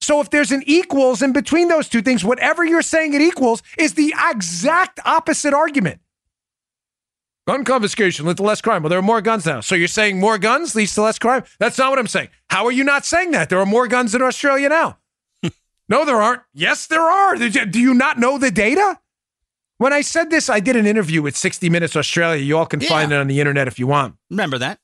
[0.00, 3.62] So if there's an equals in between those two things, whatever you're saying it equals
[3.78, 6.00] is the exact opposite argument.
[7.46, 8.82] Gun confiscation leads to less crime.
[8.82, 9.60] Well, there are more guns now.
[9.60, 11.44] So you're saying more guns leads to less crime?
[11.58, 12.28] That's not what I'm saying.
[12.54, 13.48] How are you not saying that?
[13.48, 14.98] There are more guns in Australia now.
[15.88, 16.42] no, there aren't.
[16.52, 17.34] Yes, there are.
[17.34, 19.00] Do you not know the data?
[19.78, 22.40] When I said this, I did an interview with 60 Minutes Australia.
[22.40, 22.88] You all can yeah.
[22.88, 24.14] find it on the internet if you want.
[24.30, 24.78] Remember that?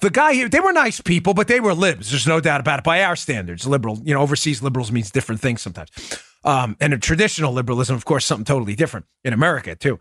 [0.00, 2.12] The guy here, they were nice people, but they were libs.
[2.12, 2.84] There's no doubt about it.
[2.86, 5.90] By our standards, liberal, you know, overseas liberals means different things sometimes.
[6.44, 9.98] Um, and a traditional liberalism, of course, something totally different in America, too.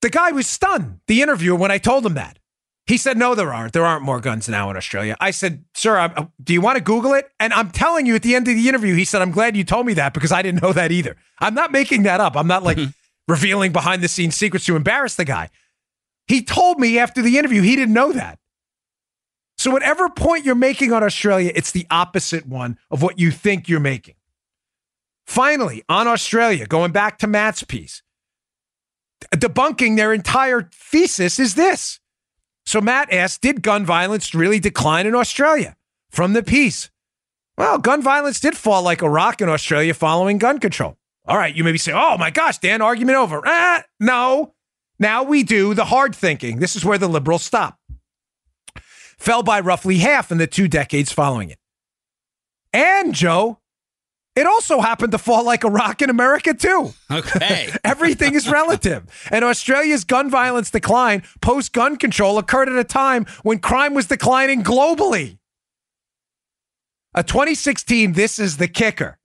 [0.00, 2.38] The guy was stunned, the interviewer, when I told him that.
[2.86, 3.72] He said, No, there aren't.
[3.72, 5.16] There aren't more guns now in Australia.
[5.20, 7.30] I said, Sir, I'm, uh, do you want to Google it?
[7.38, 9.64] And I'm telling you at the end of the interview, he said, I'm glad you
[9.64, 11.16] told me that because I didn't know that either.
[11.38, 12.36] I'm not making that up.
[12.36, 12.78] I'm not like
[13.28, 15.50] revealing behind the scenes secrets to embarrass the guy.
[16.26, 18.38] He told me after the interview he didn't know that.
[19.58, 23.68] So, whatever point you're making on Australia, it's the opposite one of what you think
[23.68, 24.14] you're making.
[25.26, 28.02] Finally, on Australia, going back to Matt's piece,
[29.34, 32.00] debunking their entire thesis is this.
[32.64, 35.76] So Matt asked, did gun violence really decline in Australia
[36.10, 36.90] from the piece?
[37.56, 40.96] Well, gun violence did fall like a rock in Australia following gun control.
[41.26, 43.42] All right, you maybe say, oh my gosh, Dan, argument over.
[43.44, 44.54] Ah, no.
[44.98, 46.58] Now we do the hard thinking.
[46.58, 47.78] This is where the liberals stop.
[49.18, 51.58] Fell by roughly half in the two decades following it.
[52.72, 53.58] And Joe,
[54.34, 56.94] it also happened to fall like a rock in America, too.
[57.10, 57.70] Okay.
[57.84, 59.04] Everything is relative.
[59.30, 64.06] And Australia's gun violence decline post gun control occurred at a time when crime was
[64.06, 65.38] declining globally.
[67.14, 69.18] A 2016, this is the kicker.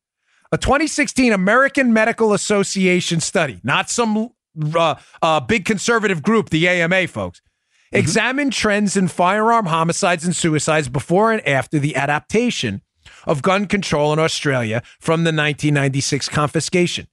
[0.51, 4.31] A 2016 American Medical Association study, not some
[4.75, 7.97] uh, uh, big conservative group, the AMA, folks, mm-hmm.
[7.97, 12.81] examined trends in firearm homicides and suicides before and after the adaptation
[13.27, 17.07] of gun control in Australia from the 1996 confiscation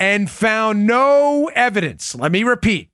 [0.00, 2.14] and found no evidence.
[2.14, 2.90] Let me repeat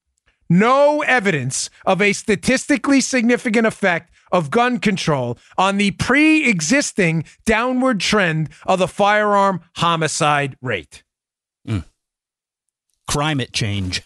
[0.50, 8.00] no evidence of a statistically significant effect of gun control on the pre existing downward
[8.00, 11.02] trend of the firearm homicide rate.
[11.66, 11.84] Mm.
[13.06, 14.02] Climate change.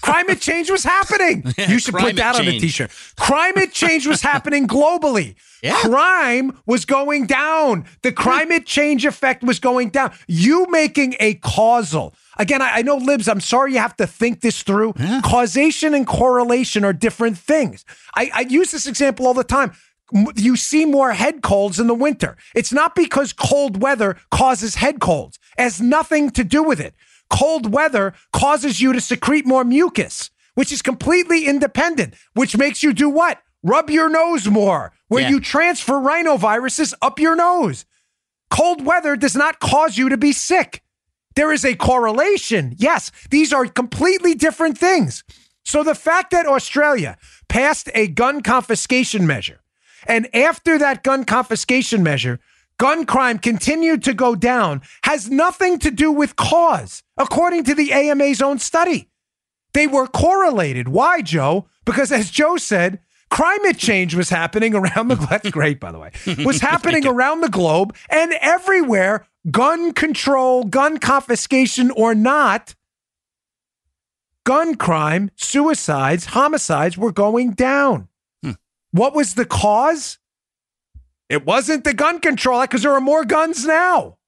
[0.00, 1.44] Climate change was happening.
[1.68, 2.48] you should put that change.
[2.48, 2.90] on a t-shirt.
[3.16, 5.34] Climate change was happening globally.
[5.62, 5.80] Yeah.
[5.82, 7.84] Crime was going down.
[8.02, 8.16] The hmm.
[8.16, 10.12] climate change effect was going down.
[10.26, 12.14] You making a causal.
[12.36, 14.94] Again, I, I know libs, I'm sorry you have to think this through.
[14.98, 15.20] Yeah.
[15.24, 17.84] Causation and correlation are different things.
[18.16, 19.70] I, I use this example all the time
[20.34, 22.36] you see more head colds in the winter.
[22.54, 25.38] It's not because cold weather causes head colds.
[25.56, 26.94] It has nothing to do with it
[27.32, 32.92] cold weather causes you to secrete more mucus, which is completely independent, which makes you
[32.92, 33.42] do what?
[33.62, 35.30] Rub your nose more, where yeah.
[35.30, 37.86] you transfer rhinoviruses up your nose.
[38.50, 40.82] Cold weather does not cause you to be sick.
[41.34, 42.74] There is a correlation.
[42.76, 45.24] Yes, these are completely different things.
[45.64, 47.16] So the fact that Australia
[47.48, 49.60] passed a gun confiscation measure,
[50.06, 52.40] and after that gun confiscation measure,
[52.78, 57.92] gun crime continued to go down has nothing to do with cause, according to the
[57.92, 59.08] AMA's own study.
[59.72, 60.88] They were correlated.
[60.88, 61.66] Why, Joe?
[61.84, 63.00] Because as Joe said,
[63.32, 66.10] climate change was happening around the that's great by the way
[66.44, 72.74] was happening around the globe and everywhere gun control gun confiscation or not
[74.44, 78.06] gun crime suicides homicides were going down
[78.42, 78.50] hmm.
[78.90, 80.18] what was the cause
[81.32, 84.18] it wasn't the gun control act because there are more guns now.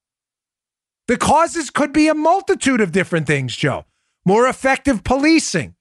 [1.07, 3.85] The causes could be a multitude of different things, Joe.
[4.25, 5.75] More effective policing,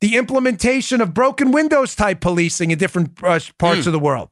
[0.00, 3.86] the implementation of broken windows type policing in different uh, parts mm.
[3.86, 4.30] of the world,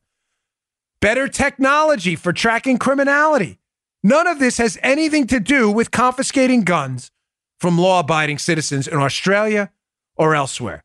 [1.01, 3.61] better technology for tracking criminality.
[4.03, 7.13] None of this has anything to do with confiscating guns
[7.61, 9.71] from law abiding citizens in Australia
[10.17, 10.83] or elsewhere.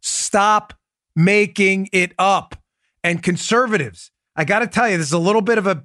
[0.00, 0.74] Stop
[1.16, 2.57] making it up
[3.02, 4.10] and conservatives.
[4.36, 5.84] I got to tell you, there's a little bit of a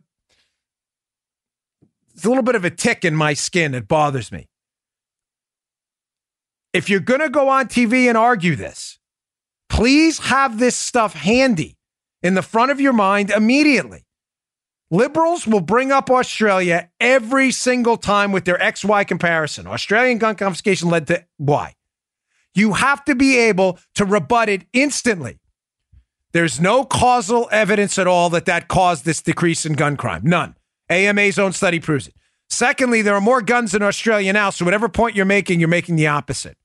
[2.13, 3.73] it's a little bit of a tick in my skin.
[3.73, 4.47] It bothers me.
[6.71, 8.99] If you're going to go on TV and argue this,
[9.69, 11.77] please have this stuff handy
[12.21, 14.05] in the front of your mind immediately.
[14.91, 19.65] Liberals will bring up Australia every single time with their XY comparison.
[19.65, 21.73] Australian gun confiscation led to Y.
[22.53, 25.39] You have to be able to rebut it instantly.
[26.33, 30.23] There's no causal evidence at all that that caused this decrease in gun crime.
[30.25, 30.55] None.
[30.89, 32.15] AMA's own study proves it.
[32.49, 35.95] Secondly, there are more guns in Australia now, so whatever point you're making, you're making
[35.95, 36.57] the opposite.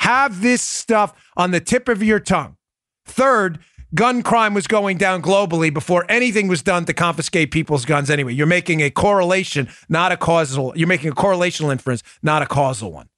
[0.00, 2.56] Have this stuff on the tip of your tongue.
[3.06, 3.60] Third,
[3.94, 8.34] gun crime was going down globally before anything was done to confiscate people's guns anyway.
[8.34, 10.72] You're making a correlation, not a causal.
[10.76, 13.08] You're making a correlational inference, not a causal one.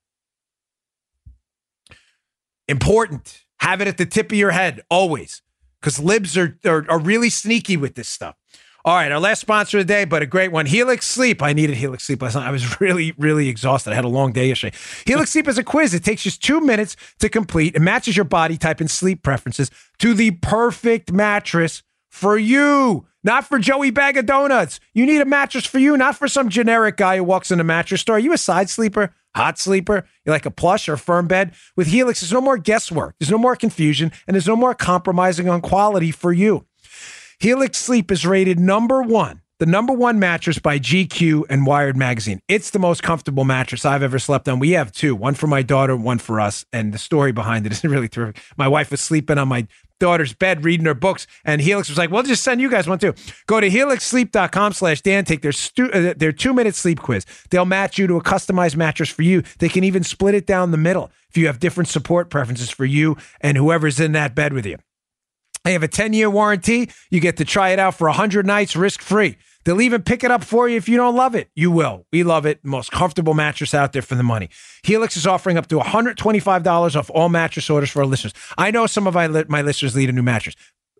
[2.68, 3.44] Important.
[3.60, 5.42] Have it at the tip of your head always
[5.82, 8.36] because libs are, are, are really sneaky with this stuff.
[8.84, 10.66] All right, our last sponsor of the day, but a great one.
[10.66, 11.40] Helix Sleep.
[11.40, 12.48] I needed Helix Sleep last night.
[12.48, 13.92] I was really, really exhausted.
[13.92, 14.76] I had a long day yesterday.
[15.06, 15.94] Helix Sleep is a quiz.
[15.94, 17.76] It takes just two minutes to complete.
[17.76, 23.06] It matches your body type and sleep preferences to the perfect mattress for you.
[23.24, 24.80] not for Joey Bag of Donuts.
[24.94, 27.64] You need a mattress for you, not for some generic guy who walks in a
[27.64, 28.16] mattress store.
[28.16, 30.04] Are you a side sleeper, hot sleeper?
[30.24, 31.52] You like a plush or firm bed?
[31.76, 35.48] With Helix, there's no more guesswork, there's no more confusion, and there's no more compromising
[35.48, 36.66] on quality for you.
[37.38, 42.40] Helix Sleep is rated number one the number one mattress by GQ and Wired Magazine.
[42.48, 44.58] It's the most comfortable mattress I've ever slept on.
[44.58, 46.66] We have two, one for my daughter, one for us.
[46.72, 48.42] And the story behind it is really terrific.
[48.56, 49.68] My wife was sleeping on my
[50.00, 52.98] daughter's bed reading her books, and Helix was like, "We'll just send you guys one
[52.98, 53.14] too."
[53.46, 55.24] Go to helixsleep.com slash Dan.
[55.24, 57.24] Take their stu- uh, their two minute sleep quiz.
[57.50, 59.44] They'll match you to a customized mattress for you.
[59.60, 62.84] They can even split it down the middle if you have different support preferences for
[62.84, 64.78] you and whoever's in that bed with you.
[65.64, 66.90] They have a 10 year warranty.
[67.10, 69.36] You get to try it out for 100 nights risk free.
[69.64, 71.50] They'll even pick it up for you if you don't love it.
[71.54, 72.06] You will.
[72.12, 72.64] We love it.
[72.64, 74.48] Most comfortable mattress out there for the money.
[74.82, 78.32] Helix is offering up to $125 off all mattress orders for our listeners.
[78.58, 80.56] I know some of my, listeners need a new mattress.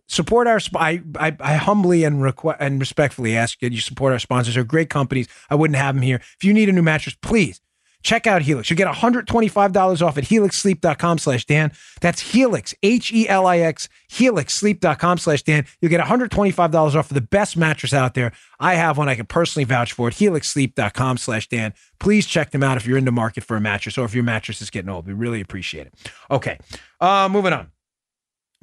[0.07, 0.59] Support our.
[0.75, 3.69] I, I, I humbly and requ- and respectfully ask you.
[3.69, 4.55] You support our sponsors.
[4.55, 5.27] They're great companies.
[5.49, 6.17] I wouldn't have them here.
[6.17, 7.61] If you need a new mattress, please
[8.03, 8.69] Check out Helix.
[8.69, 11.71] You get $125 off at helixsleep.com slash Dan.
[12.01, 15.65] That's Helix, H-E-L-I-X, helixsleep.com slash Dan.
[15.81, 18.33] You'll get $125 off for the best mattress out there.
[18.59, 21.73] I have one I can personally vouch for it, helixsleep.com slash Dan.
[21.99, 24.23] Please check them out if you're in the market for a mattress or if your
[24.23, 25.07] mattress is getting old.
[25.07, 25.93] We really appreciate it.
[26.29, 26.59] Okay,
[26.99, 27.71] uh, moving on.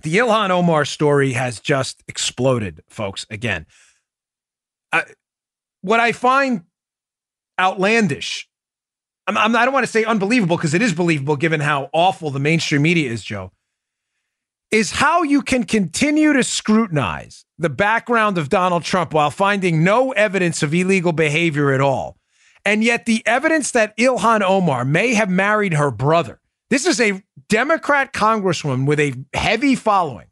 [0.02, 3.66] The Ilhan Omar story has just exploded, folks, again.
[4.92, 5.04] I,
[5.82, 6.64] what I find
[7.58, 8.49] outlandish
[9.30, 11.88] I'm, I'm, I do not want to say unbelievable because it is believable given how
[11.92, 13.52] awful the mainstream media is, Joe,
[14.70, 20.12] is how you can continue to scrutinize the background of Donald Trump while finding no
[20.12, 22.16] evidence of illegal behavior at all.
[22.64, 27.22] And yet, the evidence that Ilhan Omar may have married her brother, this is a
[27.48, 30.26] Democrat congresswoman with a heavy following.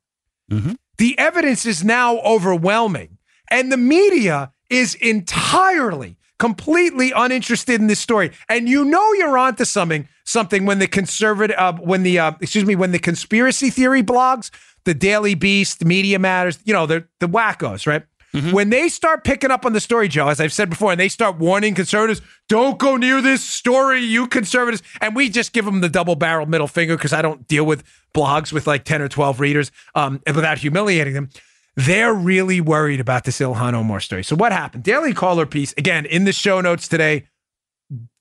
[0.50, 0.72] Mm-hmm.
[0.98, 3.18] The evidence is now overwhelming.
[3.50, 8.30] And the media is entirely completely uninterested in this story.
[8.48, 12.64] And you know you're onto something something when the conservative uh, when the uh, excuse
[12.64, 14.50] me when the conspiracy theory blogs,
[14.84, 18.04] the Daily Beast, Media Matters, you know, the the wackos, right?
[18.34, 18.52] Mm-hmm.
[18.52, 21.08] When they start picking up on the story, Joe, as I've said before, and they
[21.08, 24.82] start warning conservatives, don't go near this story, you conservatives.
[25.00, 27.84] And we just give them the double barrel middle finger because I don't deal with
[28.14, 31.30] blogs with like 10 or 12 readers um, without humiliating them.
[31.78, 34.24] They're really worried about this Ilhan Omar story.
[34.24, 34.82] So what happened?
[34.82, 37.28] Daily Caller piece again in the show notes today.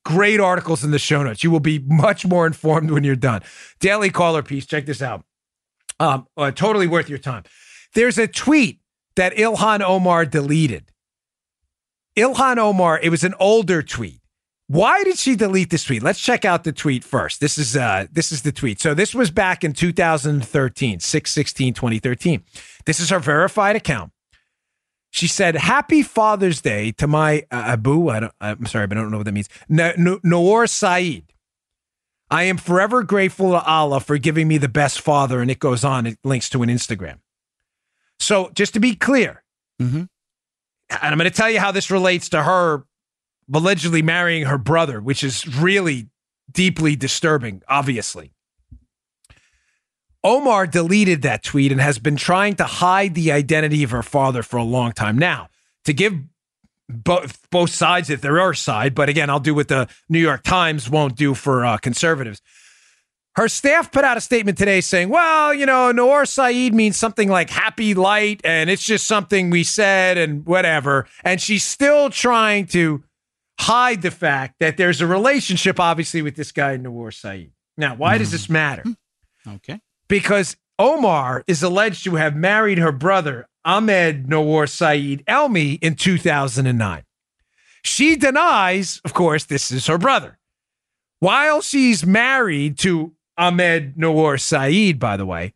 [0.05, 1.43] Great articles in the show notes.
[1.43, 3.41] You will be much more informed when you're done.
[3.79, 4.67] Daily Caller piece.
[4.67, 5.25] Check this out.
[5.99, 7.45] Um, uh, totally worth your time.
[7.95, 8.79] There's a tweet
[9.15, 10.91] that Ilhan Omar deleted.
[12.15, 14.21] Ilhan Omar, it was an older tweet.
[14.67, 16.03] Why did she delete this tweet?
[16.03, 17.39] Let's check out the tweet first.
[17.39, 18.81] This is uh this is the tweet.
[18.81, 22.43] So this was back in 2013, 616 2013.
[22.85, 24.11] This is her verified account.
[25.09, 28.09] She said, "Happy Father's Day to my uh, Abu.
[28.09, 29.49] I don't, I'm sorry, but I don't know what that means.
[29.69, 31.33] Noor Saeed.
[32.29, 35.85] I am forever grateful to Allah for giving me the best father." And it goes
[35.85, 36.05] on.
[36.05, 37.19] It links to an Instagram.
[38.19, 39.43] So just to be clear,
[39.81, 39.97] mm-hmm.
[39.97, 40.09] and
[40.89, 42.83] I'm going to tell you how this relates to her
[43.53, 46.09] allegedly marrying her brother, which is really
[46.51, 48.33] deeply disturbing, obviously.
[50.23, 54.43] Omar deleted that tweet and has been trying to hide the identity of her father
[54.43, 55.17] for a long time.
[55.17, 55.49] Now,
[55.85, 56.13] to give
[56.89, 60.43] both both sides, if there are side, but again, I'll do what the New York
[60.43, 62.41] Times won't do for uh, conservatives.
[63.35, 67.29] Her staff put out a statement today saying, well, you know, Noor Saeed means something
[67.29, 71.05] like happy light, and it's just something we said and whatever.
[71.23, 73.03] And she's still trying to
[73.59, 77.51] hide the fact that there's a relationship, obviously, with this guy, Noor Saeed.
[77.77, 78.19] Now, why mm.
[78.19, 78.83] does this matter?
[78.83, 79.55] Hmm.
[79.55, 79.79] Okay.
[80.07, 87.03] Because Omar is alleged to have married her brother, Ahmed Noor Saeed Elmi, in 2009.
[87.83, 90.37] She denies, of course, this is her brother.
[91.19, 95.53] While she's married to Ahmed Noor Saeed, by the way,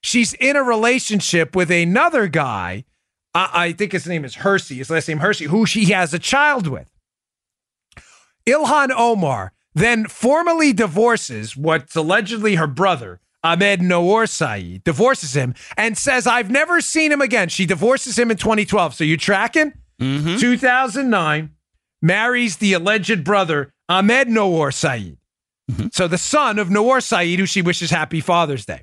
[0.00, 2.84] she's in a relationship with another guy.
[3.34, 6.18] I, I think his name is Hersey, his last name Hersey, who she has a
[6.18, 6.90] child with.
[8.46, 15.98] Ilhan Omar then formally divorces what's allegedly her brother, Ahmed Noor Saeed, divorces him and
[15.98, 17.48] says, I've never seen him again.
[17.48, 18.94] She divorces him in 2012.
[18.94, 19.72] So you tracking?
[20.00, 20.36] Mm-hmm.
[20.38, 21.50] 2009,
[22.00, 25.18] marries the alleged brother, Ahmed Noor Saeed.
[25.70, 25.88] Mm-hmm.
[25.92, 28.82] So the son of Noor Saeed, who she wishes happy Father's Day.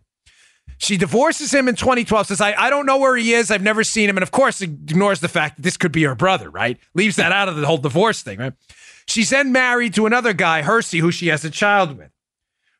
[0.78, 3.52] She divorces him in 2012, says, I, I don't know where he is.
[3.52, 4.18] I've never seen him.
[4.18, 6.80] And of course, ignores the fact that this could be her brother, right?
[6.96, 8.54] Leaves that out of the whole divorce thing, right?
[9.08, 12.12] She's then married to another guy, Hersey, who she has a child with.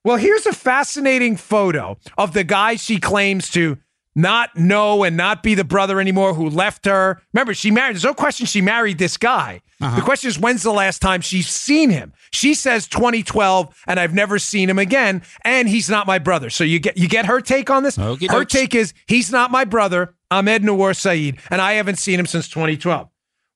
[0.04, 3.78] Well, here's a fascinating photo of the guy she claims to
[4.16, 7.22] not know and not be the brother anymore who left her.
[7.34, 7.94] Remember, she married.
[7.96, 9.62] There's no question she married this guy.
[9.80, 9.96] Uh-huh.
[9.96, 12.14] The question is, when's the last time she's seen him?
[12.32, 16.50] She says 2012, and I've never seen him again, and he's not my brother.
[16.50, 17.96] So you get you get her take on this.
[17.96, 18.48] her dokes.
[18.50, 22.48] take is he's not my brother, Ahmed Noor Saeed, and I haven't seen him since
[22.50, 23.08] 2012.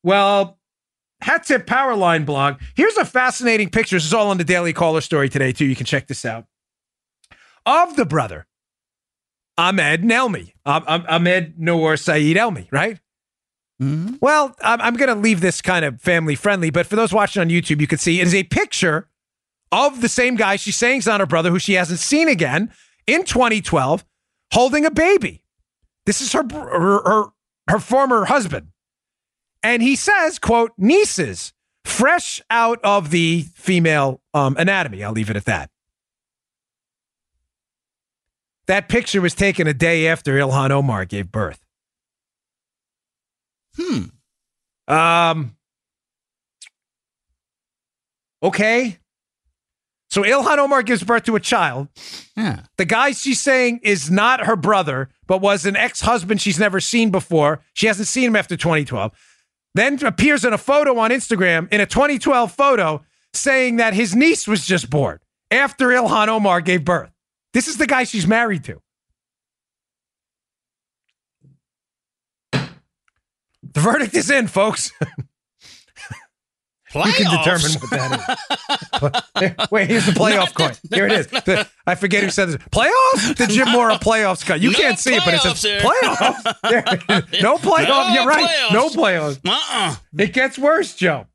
[0.03, 0.57] Well,
[1.26, 2.61] Hat Tip Powerline blog.
[2.76, 3.95] Here's a fascinating picture.
[3.95, 5.65] This is all on the Daily Caller story today, too.
[5.65, 6.45] You can check this out.
[7.65, 8.45] Of the brother,
[9.57, 12.99] Ahmed Nelmi, um, um, Ahmed Noor Saeed Elmi, right?
[14.21, 17.41] Well, I'm, I'm going to leave this kind of family friendly, but for those watching
[17.41, 19.09] on YouTube, you can see it is a picture
[19.71, 22.71] of the same guy she's saying is not her brother, who she hasn't seen again
[23.07, 24.05] in 2012,
[24.53, 25.43] holding a baby.
[26.05, 27.23] This is her her her,
[27.67, 28.67] her former husband,
[29.66, 31.51] and he says, "quote nieces
[31.84, 35.72] fresh out of the female um, anatomy." I'll leave it at that.
[38.68, 41.59] That picture was taken a day after Ilhan Omar gave birth.
[43.76, 44.03] Hmm.
[44.88, 45.55] Um.
[48.43, 48.99] Okay.
[50.11, 51.88] So Ilhan Omar gives birth to a child.
[52.38, 52.61] Yeah.
[52.78, 57.09] The guy she's saying is not her brother, but was an ex-husband she's never seen
[57.09, 57.61] before.
[57.74, 59.11] She hasn't seen him after 2012.
[59.76, 63.03] Then appears in a photo on Instagram in a 2012 photo
[63.34, 65.19] saying that his niece was just born
[65.51, 67.11] after Ilhan Omar gave birth.
[67.53, 68.82] This is the guy she's married to.
[72.53, 74.93] The verdict is in, folks.
[76.95, 79.67] You can determine what that is.
[79.71, 80.71] Wait, here's the playoff coin.
[80.93, 81.27] Here it is.
[81.27, 82.55] The- I forget who said this.
[82.71, 83.35] Playoffs?
[83.35, 84.61] The Jim Mora playoffs coin.
[84.61, 85.81] You No can't see it, but it says playoffs here.
[85.81, 86.55] playoffs.
[86.69, 87.43] There it is.
[87.43, 87.87] no playoff.
[87.87, 88.49] No You're right.
[88.49, 88.73] playoffs.
[88.73, 89.39] No playoffs.
[89.45, 89.95] Uh-uh.
[90.17, 91.27] It gets worse, Joe.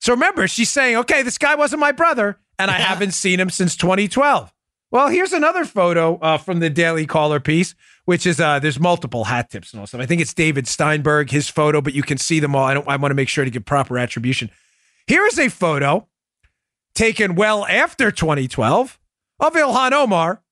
[0.00, 3.50] So remember, she's saying, okay, this guy wasn't my brother, and I haven't seen him
[3.50, 4.52] since 2012.
[4.90, 7.74] Well, here's another photo uh, from the Daily Caller piece,
[8.04, 10.00] which is uh, there's multiple hat tips and all stuff.
[10.00, 12.64] I think it's David Steinberg, his photo, but you can see them all.
[12.64, 12.86] I don't.
[12.88, 14.50] I want to make sure to give proper attribution.
[15.12, 16.08] Here is a photo
[16.94, 18.98] taken well after 2012
[19.40, 20.42] of Ilhan Omar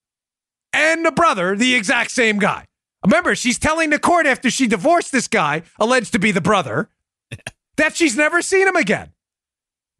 [0.74, 2.66] and the brother, the exact same guy.
[3.02, 6.90] Remember, she's telling the court after she divorced this guy, alleged to be the brother,
[7.78, 9.12] that she's never seen him again.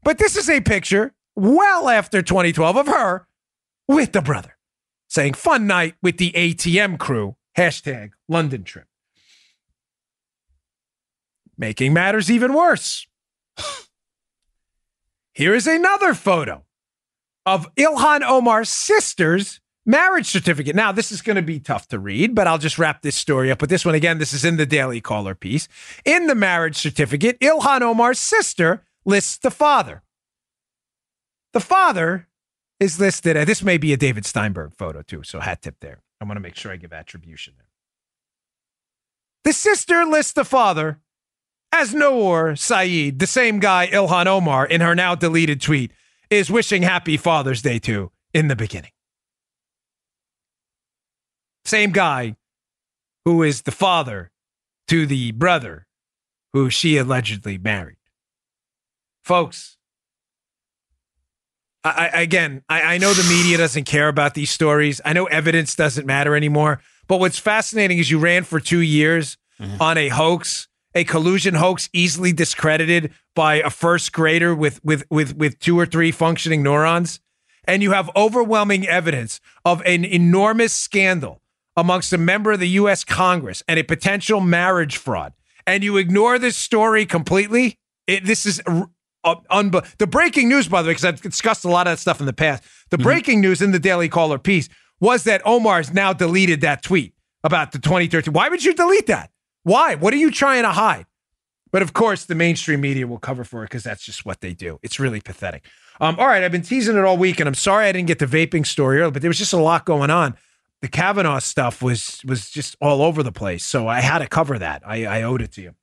[0.02, 3.26] But this is a picture well after 2012 of her
[3.88, 4.58] with the brother
[5.08, 8.88] saying, fun night with the ATM crew, hashtag London trip.
[11.56, 13.06] Making matters even worse.
[15.32, 16.64] Here is another photo
[17.46, 20.76] of Ilhan Omar's sister's marriage certificate.
[20.76, 23.50] Now, this is going to be tough to read, but I'll just wrap this story
[23.50, 23.58] up.
[23.58, 25.68] But this one, again, this is in the Daily Caller piece.
[26.04, 30.02] In the marriage certificate, Ilhan Omar's sister lists the father.
[31.52, 32.28] The father
[32.78, 33.36] is listed.
[33.36, 35.22] uh, This may be a David Steinberg photo, too.
[35.22, 36.02] So, hat tip there.
[36.20, 37.66] I want to make sure I give attribution there.
[39.44, 41.00] The sister lists the father
[41.72, 45.92] as Noor Saeed, the same guy Ilhan Omar in her now deleted tweet
[46.28, 48.92] is wishing happy Father's Day to in the beginning.
[51.64, 52.36] Same guy
[53.24, 54.30] who is the father
[54.88, 55.86] to the brother
[56.52, 57.96] who she allegedly married.
[59.22, 59.76] Folks,
[61.84, 65.00] I, I, again, I, I know the media doesn't care about these stories.
[65.04, 66.80] I know evidence doesn't matter anymore.
[67.06, 69.80] But what's fascinating is you ran for two years mm-hmm.
[69.80, 75.36] on a hoax, a collusion hoax, easily discredited by a first grader with with with
[75.36, 77.20] with two or three functioning neurons,
[77.64, 81.40] and you have overwhelming evidence of an enormous scandal
[81.76, 83.04] amongst a member of the U.S.
[83.04, 85.32] Congress and a potential marriage fraud,
[85.66, 87.78] and you ignore this story completely.
[88.06, 91.68] It, this is uh, unbe- the breaking news, by the way, because I've discussed a
[91.68, 92.64] lot of that stuff in the past.
[92.90, 94.68] The breaking news in the Daily Caller piece
[94.98, 97.14] was that Omar's now deleted that tweet
[97.44, 98.32] about the 2013.
[98.32, 99.30] Why would you delete that?
[99.62, 99.94] Why?
[99.94, 101.06] What are you trying to hide?
[101.72, 104.54] But of course, the mainstream media will cover for it because that's just what they
[104.54, 104.78] do.
[104.82, 105.64] It's really pathetic.
[106.00, 108.18] Um, all right, I've been teasing it all week, and I'm sorry I didn't get
[108.18, 110.36] the vaping story earlier, but there was just a lot going on.
[110.80, 114.58] The Kavanaugh stuff was was just all over the place, so I had to cover
[114.58, 114.82] that.
[114.84, 115.74] I, I owed it to you.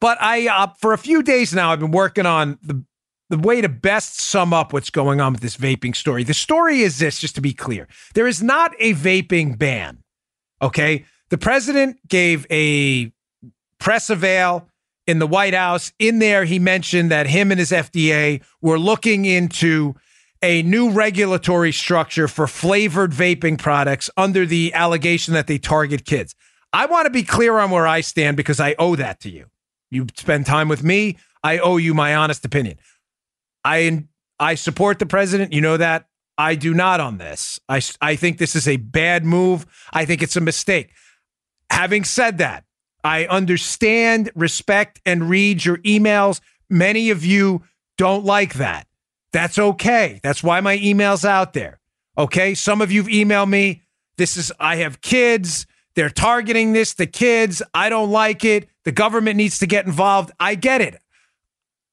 [0.00, 2.84] But I, uh, for a few days now, I've been working on the
[3.30, 6.24] the way to best sum up what's going on with this vaping story.
[6.24, 10.02] The story is this, just to be clear: there is not a vaping ban.
[10.60, 13.12] Okay, the president gave a
[13.78, 14.68] press avail
[15.06, 15.92] in the White House.
[15.98, 19.94] In there, he mentioned that him and his FDA were looking into
[20.42, 26.34] a new regulatory structure for flavored vaping products under the allegation that they target kids.
[26.72, 29.46] I want to be clear on where I stand because I owe that to you.
[29.90, 32.78] You spend time with me, I owe you my honest opinion.
[33.64, 34.04] I
[34.38, 36.06] I support the president, you know that.
[36.38, 37.60] I do not on this.
[37.68, 39.66] I, I think this is a bad move.
[39.92, 40.90] I think it's a mistake.
[41.70, 42.64] Having said that,
[43.02, 46.40] I understand, respect, and read your emails.
[46.68, 47.62] Many of you
[47.96, 48.86] don't like that.
[49.32, 50.20] That's okay.
[50.22, 51.78] That's why my email's out there.
[52.18, 52.54] Okay.
[52.54, 53.82] Some of you've emailed me.
[54.16, 55.66] This is, I have kids.
[55.94, 57.62] They're targeting this, the kids.
[57.72, 58.68] I don't like it.
[58.84, 60.30] The government needs to get involved.
[60.38, 61.00] I get it.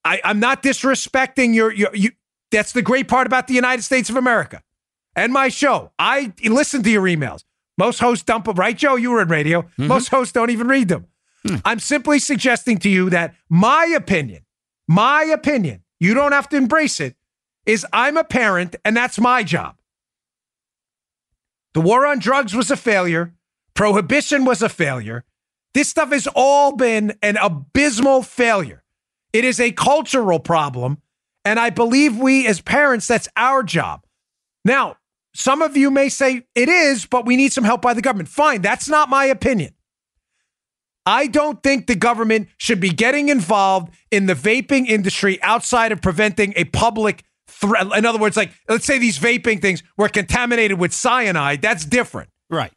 [0.03, 2.11] I, I'm not disrespecting your, your, you.
[2.51, 4.63] That's the great part about the United States of America
[5.15, 5.91] and my show.
[5.99, 7.43] I listen to your emails.
[7.77, 8.95] Most hosts dump them, right, Joe?
[8.95, 9.61] You were in radio.
[9.61, 9.87] Mm-hmm.
[9.87, 11.07] Most hosts don't even read them.
[11.47, 11.55] Hmm.
[11.63, 14.43] I'm simply suggesting to you that my opinion,
[14.87, 17.15] my opinion, you don't have to embrace it,
[17.65, 19.75] is I'm a parent and that's my job.
[21.73, 23.33] The war on drugs was a failure.
[23.75, 25.25] Prohibition was a failure.
[25.73, 28.83] This stuff has all been an abysmal failure.
[29.33, 30.97] It is a cultural problem.
[31.45, 34.05] And I believe we as parents, that's our job.
[34.65, 34.97] Now,
[35.37, 38.27] some of you may say it is, but we need some help by the government.
[38.27, 39.71] Fine, that's not my opinion.
[41.05, 46.01] I don't think the government should be getting involved in the vaping industry outside of
[46.01, 47.85] preventing a public threat.
[47.95, 52.31] In other words, like let's say these vaping things were contaminated with cyanide, that's different.
[52.49, 52.73] Right.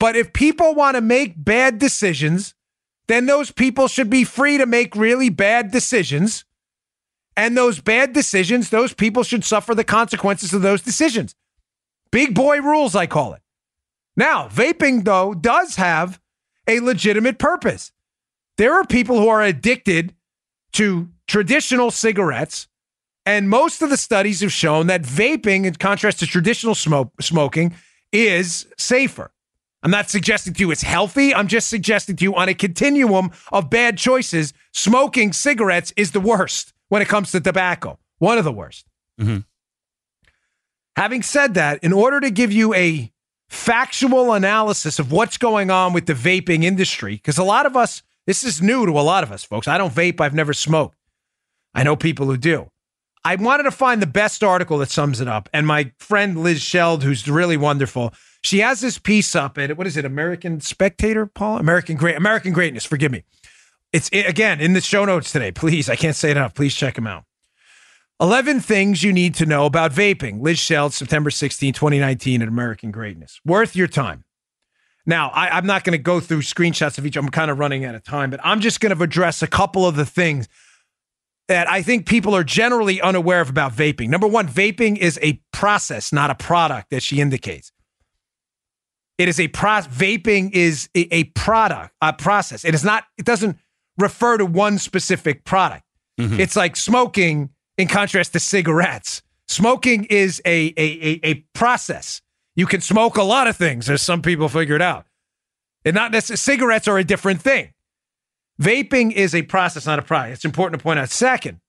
[0.00, 2.56] But if people want to make bad decisions,
[3.06, 6.44] then those people should be free to make really bad decisions
[7.36, 11.34] and those bad decisions, those people should suffer the consequences of those decisions.
[12.10, 13.42] Big boy rules, I call it.
[14.16, 16.18] Now, vaping, though, does have
[16.66, 17.92] a legitimate purpose.
[18.56, 20.14] There are people who are addicted
[20.72, 22.68] to traditional cigarettes,
[23.26, 27.74] and most of the studies have shown that vaping, in contrast to traditional smoke, smoking,
[28.12, 29.30] is safer.
[29.82, 31.34] I'm not suggesting to you it's healthy.
[31.34, 36.20] I'm just suggesting to you on a continuum of bad choices, smoking cigarettes is the
[36.20, 37.98] worst when it comes to tobacco.
[38.18, 38.86] One of the worst.
[39.20, 39.38] Mm-hmm.
[40.96, 43.12] Having said that, in order to give you a
[43.48, 48.02] factual analysis of what's going on with the vaping industry, because a lot of us,
[48.26, 49.68] this is new to a lot of us, folks.
[49.68, 50.96] I don't vape, I've never smoked.
[51.74, 52.70] I know people who do.
[53.24, 55.48] I wanted to find the best article that sums it up.
[55.52, 59.86] And my friend Liz Sheld, who's really wonderful, she has this piece up at what
[59.86, 61.58] is it, American Spectator, Paul?
[61.58, 63.24] American Great American Greatness, forgive me.
[63.92, 65.52] It's again in the show notes today.
[65.52, 66.54] Please, I can't say it enough.
[66.54, 67.24] Please check them out.
[68.20, 70.40] 11 things you need to know about vaping.
[70.40, 73.40] Liz Sheld, September 16, 2019 at American Greatness.
[73.44, 74.24] Worth your time.
[75.04, 77.16] Now, I, am not going to go through screenshots of each.
[77.16, 79.86] I'm kind of running out of time, but I'm just going to address a couple
[79.86, 80.48] of the things
[81.48, 84.08] that I think people are generally unaware of about vaping.
[84.08, 87.70] Number one, vaping is a process, not a product, as she indicates.
[89.18, 89.80] It is a pro.
[89.82, 92.64] Vaping is a, a product, a process.
[92.64, 93.04] It is not.
[93.16, 93.56] It doesn't
[93.98, 95.84] refer to one specific product.
[96.18, 96.40] Mm-hmm.
[96.40, 99.22] It's like smoking in contrast to cigarettes.
[99.48, 102.20] Smoking is a, a, a, a, process.
[102.56, 105.06] You can smoke a lot of things, as some people figured out.
[105.84, 107.72] And not necessarily cigarettes are a different thing.
[108.60, 110.34] Vaping is a process, not a product.
[110.34, 111.10] It's important to point out.
[111.10, 111.60] Second,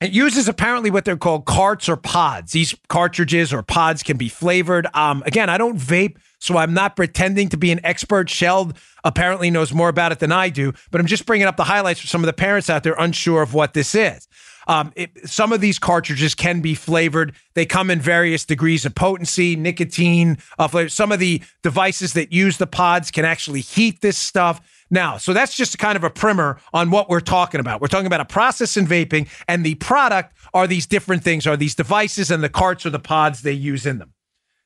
[0.00, 2.52] it uses apparently what they're called carts or pods.
[2.52, 4.86] These cartridges or pods can be flavored.
[4.94, 8.30] Um, again, I don't vape, so I'm not pretending to be an expert.
[8.30, 11.64] Sheld apparently knows more about it than I do, but I'm just bringing up the
[11.64, 14.28] highlights for some of the parents out there unsure of what this is.
[14.68, 17.34] Um, it, some of these cartridges can be flavored.
[17.54, 20.90] They come in various degrees of potency, nicotine, uh, flavor.
[20.90, 24.60] Some of the devices that use the pods can actually heat this stuff.
[24.90, 27.80] Now, so that's just kind of a primer on what we're talking about.
[27.80, 31.56] We're talking about a process in vaping, and the product are these different things, are
[31.56, 34.14] these devices and the carts or the pods they use in them.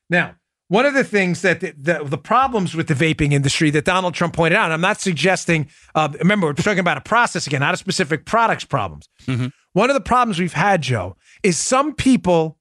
[0.09, 0.35] Now,
[0.69, 4.13] one of the things that the, the, the, problems with the vaping industry that Donald
[4.13, 7.59] Trump pointed out, and I'm not suggesting, uh, remember, we're talking about a process again,
[7.59, 9.09] not a specific products problems.
[9.25, 9.47] Mm-hmm.
[9.73, 12.57] One of the problems we've had, Joe, is some people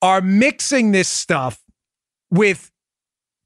[0.00, 1.62] are mixing this stuff
[2.30, 2.70] with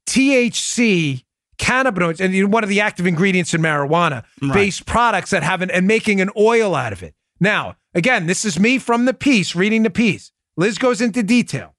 [0.07, 1.23] THC
[1.59, 4.53] cannabinoids and one of the active ingredients in marijuana right.
[4.53, 7.13] based products that have an, and making an oil out of it.
[7.39, 10.31] Now, again, this is me from the piece, reading the piece.
[10.57, 11.75] Liz goes into detail.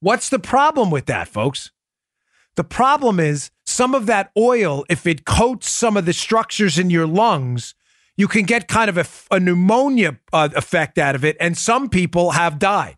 [0.00, 1.70] What's the problem with that, folks?
[2.56, 6.90] The problem is some of that oil, if it coats some of the structures in
[6.90, 7.74] your lungs,
[8.16, 11.88] you can get kind of a, a pneumonia uh, effect out of it, and some
[11.88, 12.96] people have died.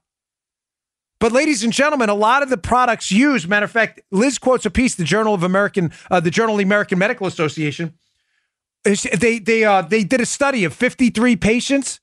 [1.24, 4.66] But, ladies and gentlemen, a lot of the products used, matter of fact, Liz quotes
[4.66, 7.94] a piece, the Journal of American, uh, the Journal of the American Medical Association.
[8.82, 11.98] They they uh, they did a study of 53 patients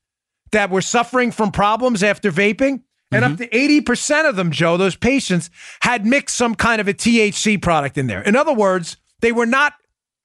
[0.53, 3.34] that were suffering from problems after vaping, and mm-hmm.
[3.34, 5.51] up to 80 percent of them, Joe, those patients
[5.82, 8.24] had mixed some kind of a THC product in there.
[8.24, 9.74] In other words, they were not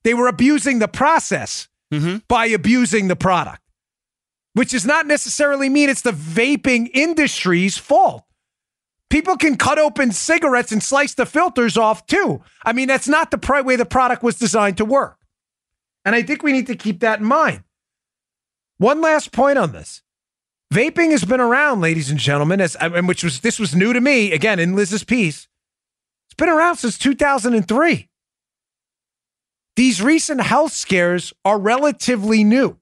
[0.05, 2.20] they were abusing the process mm-hmm.
[2.28, 3.61] by abusing the product.
[4.55, 8.26] which does not necessarily mean it's the vaping industry's fault.
[9.09, 12.42] People can cut open cigarettes and slice the filters off too.
[12.64, 15.18] I mean, that's not the way the product was designed to work.
[16.04, 17.62] And I think we need to keep that in mind.
[18.78, 20.02] One last point on this.
[20.72, 24.00] Vaping has been around, ladies and gentlemen, as and which was this was new to
[24.00, 25.46] me again in Liz's piece.
[26.26, 28.09] It's been around since 2003.
[29.76, 32.78] These recent health scares are relatively new,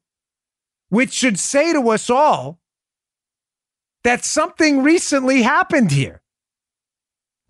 [0.88, 2.58] which should say to us all
[4.04, 6.22] that something recently happened here.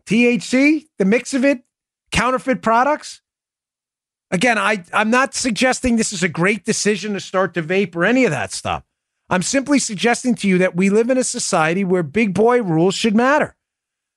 [0.07, 1.62] THC, the mix of it,
[2.11, 3.20] counterfeit products.
[4.30, 8.05] Again, I, I'm not suggesting this is a great decision to start to vape or
[8.05, 8.84] any of that stuff.
[9.30, 12.94] I'm simply suggesting to you that we live in a society where big boy rules
[12.94, 13.57] should matter.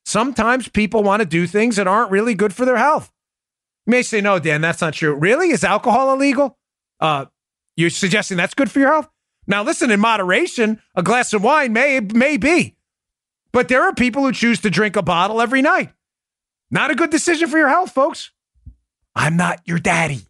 [0.06, 3.12] Sometimes people want to do things that aren't really good for their health.
[3.86, 5.14] You may say, no, Dan, that's not true.
[5.16, 5.50] Really?
[5.50, 6.58] Is alcohol illegal?
[7.00, 7.26] Uh,
[7.76, 9.10] you're suggesting that's good for your health?
[9.48, 12.76] Now, listen, in moderation, a glass of wine may, may be.
[13.54, 15.94] But there are people who choose to drink a bottle every night.
[16.70, 18.32] Not a good decision for your health, folks.
[19.16, 20.28] I'm not your daddy.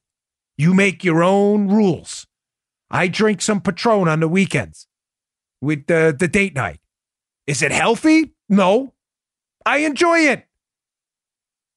[0.56, 2.28] You make your own rules.
[2.90, 4.88] I drink some Patron on the weekends
[5.62, 6.80] with the, the date night.
[7.48, 8.34] Is it healthy?
[8.48, 8.94] No.
[9.66, 10.46] I enjoy it.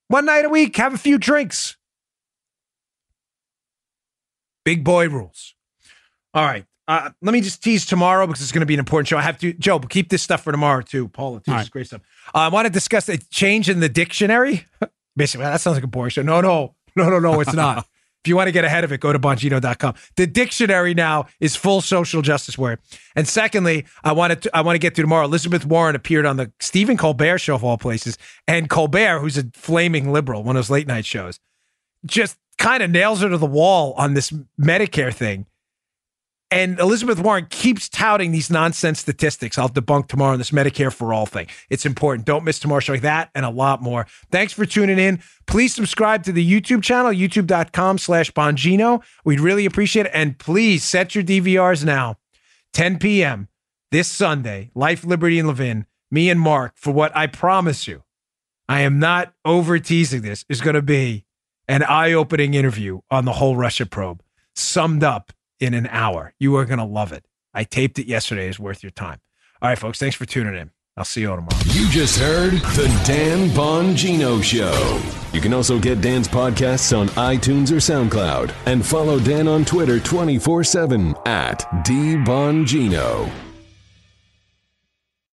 [0.09, 1.77] One night a week, have a few drinks.
[4.65, 5.55] Big boy rules.
[6.35, 6.67] All right.
[6.91, 9.17] Uh, let me just tease tomorrow because it's going to be an important show.
[9.17, 11.07] I have to, Joe, keep this stuff for tomorrow too.
[11.07, 11.53] Paula, too.
[11.53, 12.01] This is great stuff.
[12.35, 14.67] Uh, I want to discuss a change in the dictionary.
[15.17, 16.23] Basically, that sounds like a boring show.
[16.23, 17.79] No, no, no, no, no, it's not.
[18.25, 19.95] if you want to get ahead of it, go to bongino.com.
[20.17, 22.81] The dictionary now is full social justice word.
[23.15, 25.27] And secondly, I wanted to, I want to get to tomorrow.
[25.27, 28.19] Elizabeth Warren appeared on the Stephen Colbert show of all places,
[28.49, 31.39] and Colbert, who's a flaming liberal, one of those late night shows,
[32.05, 35.47] just kind of nails her to the wall on this Medicare thing.
[36.53, 39.57] And Elizabeth Warren keeps touting these nonsense statistics.
[39.57, 41.47] I'll debunk tomorrow on this Medicare for all thing.
[41.69, 42.27] It's important.
[42.27, 42.97] Don't miss tomorrow's show.
[42.97, 44.07] That and a lot more.
[44.33, 45.23] Thanks for tuning in.
[45.47, 49.03] Please subscribe to the YouTube channel, youtube.com slash Bongino.
[49.25, 50.13] We'd really appreciate it.
[50.13, 52.17] And please set your DVRs now.
[52.73, 53.49] 10 p.m.
[53.93, 58.03] this Sunday, Life, Liberty, and Levin, me and Mark, for what I promise you,
[58.69, 61.25] I am not over teasing this, is going to be
[61.69, 64.23] an eye opening interview on the whole Russia probe,
[64.55, 66.35] summed up in an hour.
[66.39, 67.27] You are going to love it.
[67.55, 68.49] I taped it yesterday.
[68.49, 69.21] It's worth your time.
[69.63, 69.99] All right, folks.
[69.99, 70.71] Thanks for tuning in.
[70.97, 71.57] I'll see you tomorrow.
[71.67, 75.01] You just heard the Dan Bongino Show.
[75.33, 80.01] You can also get Dan's podcasts on iTunes or SoundCloud and follow Dan on Twitter
[80.01, 83.50] 24 7 at DBongino.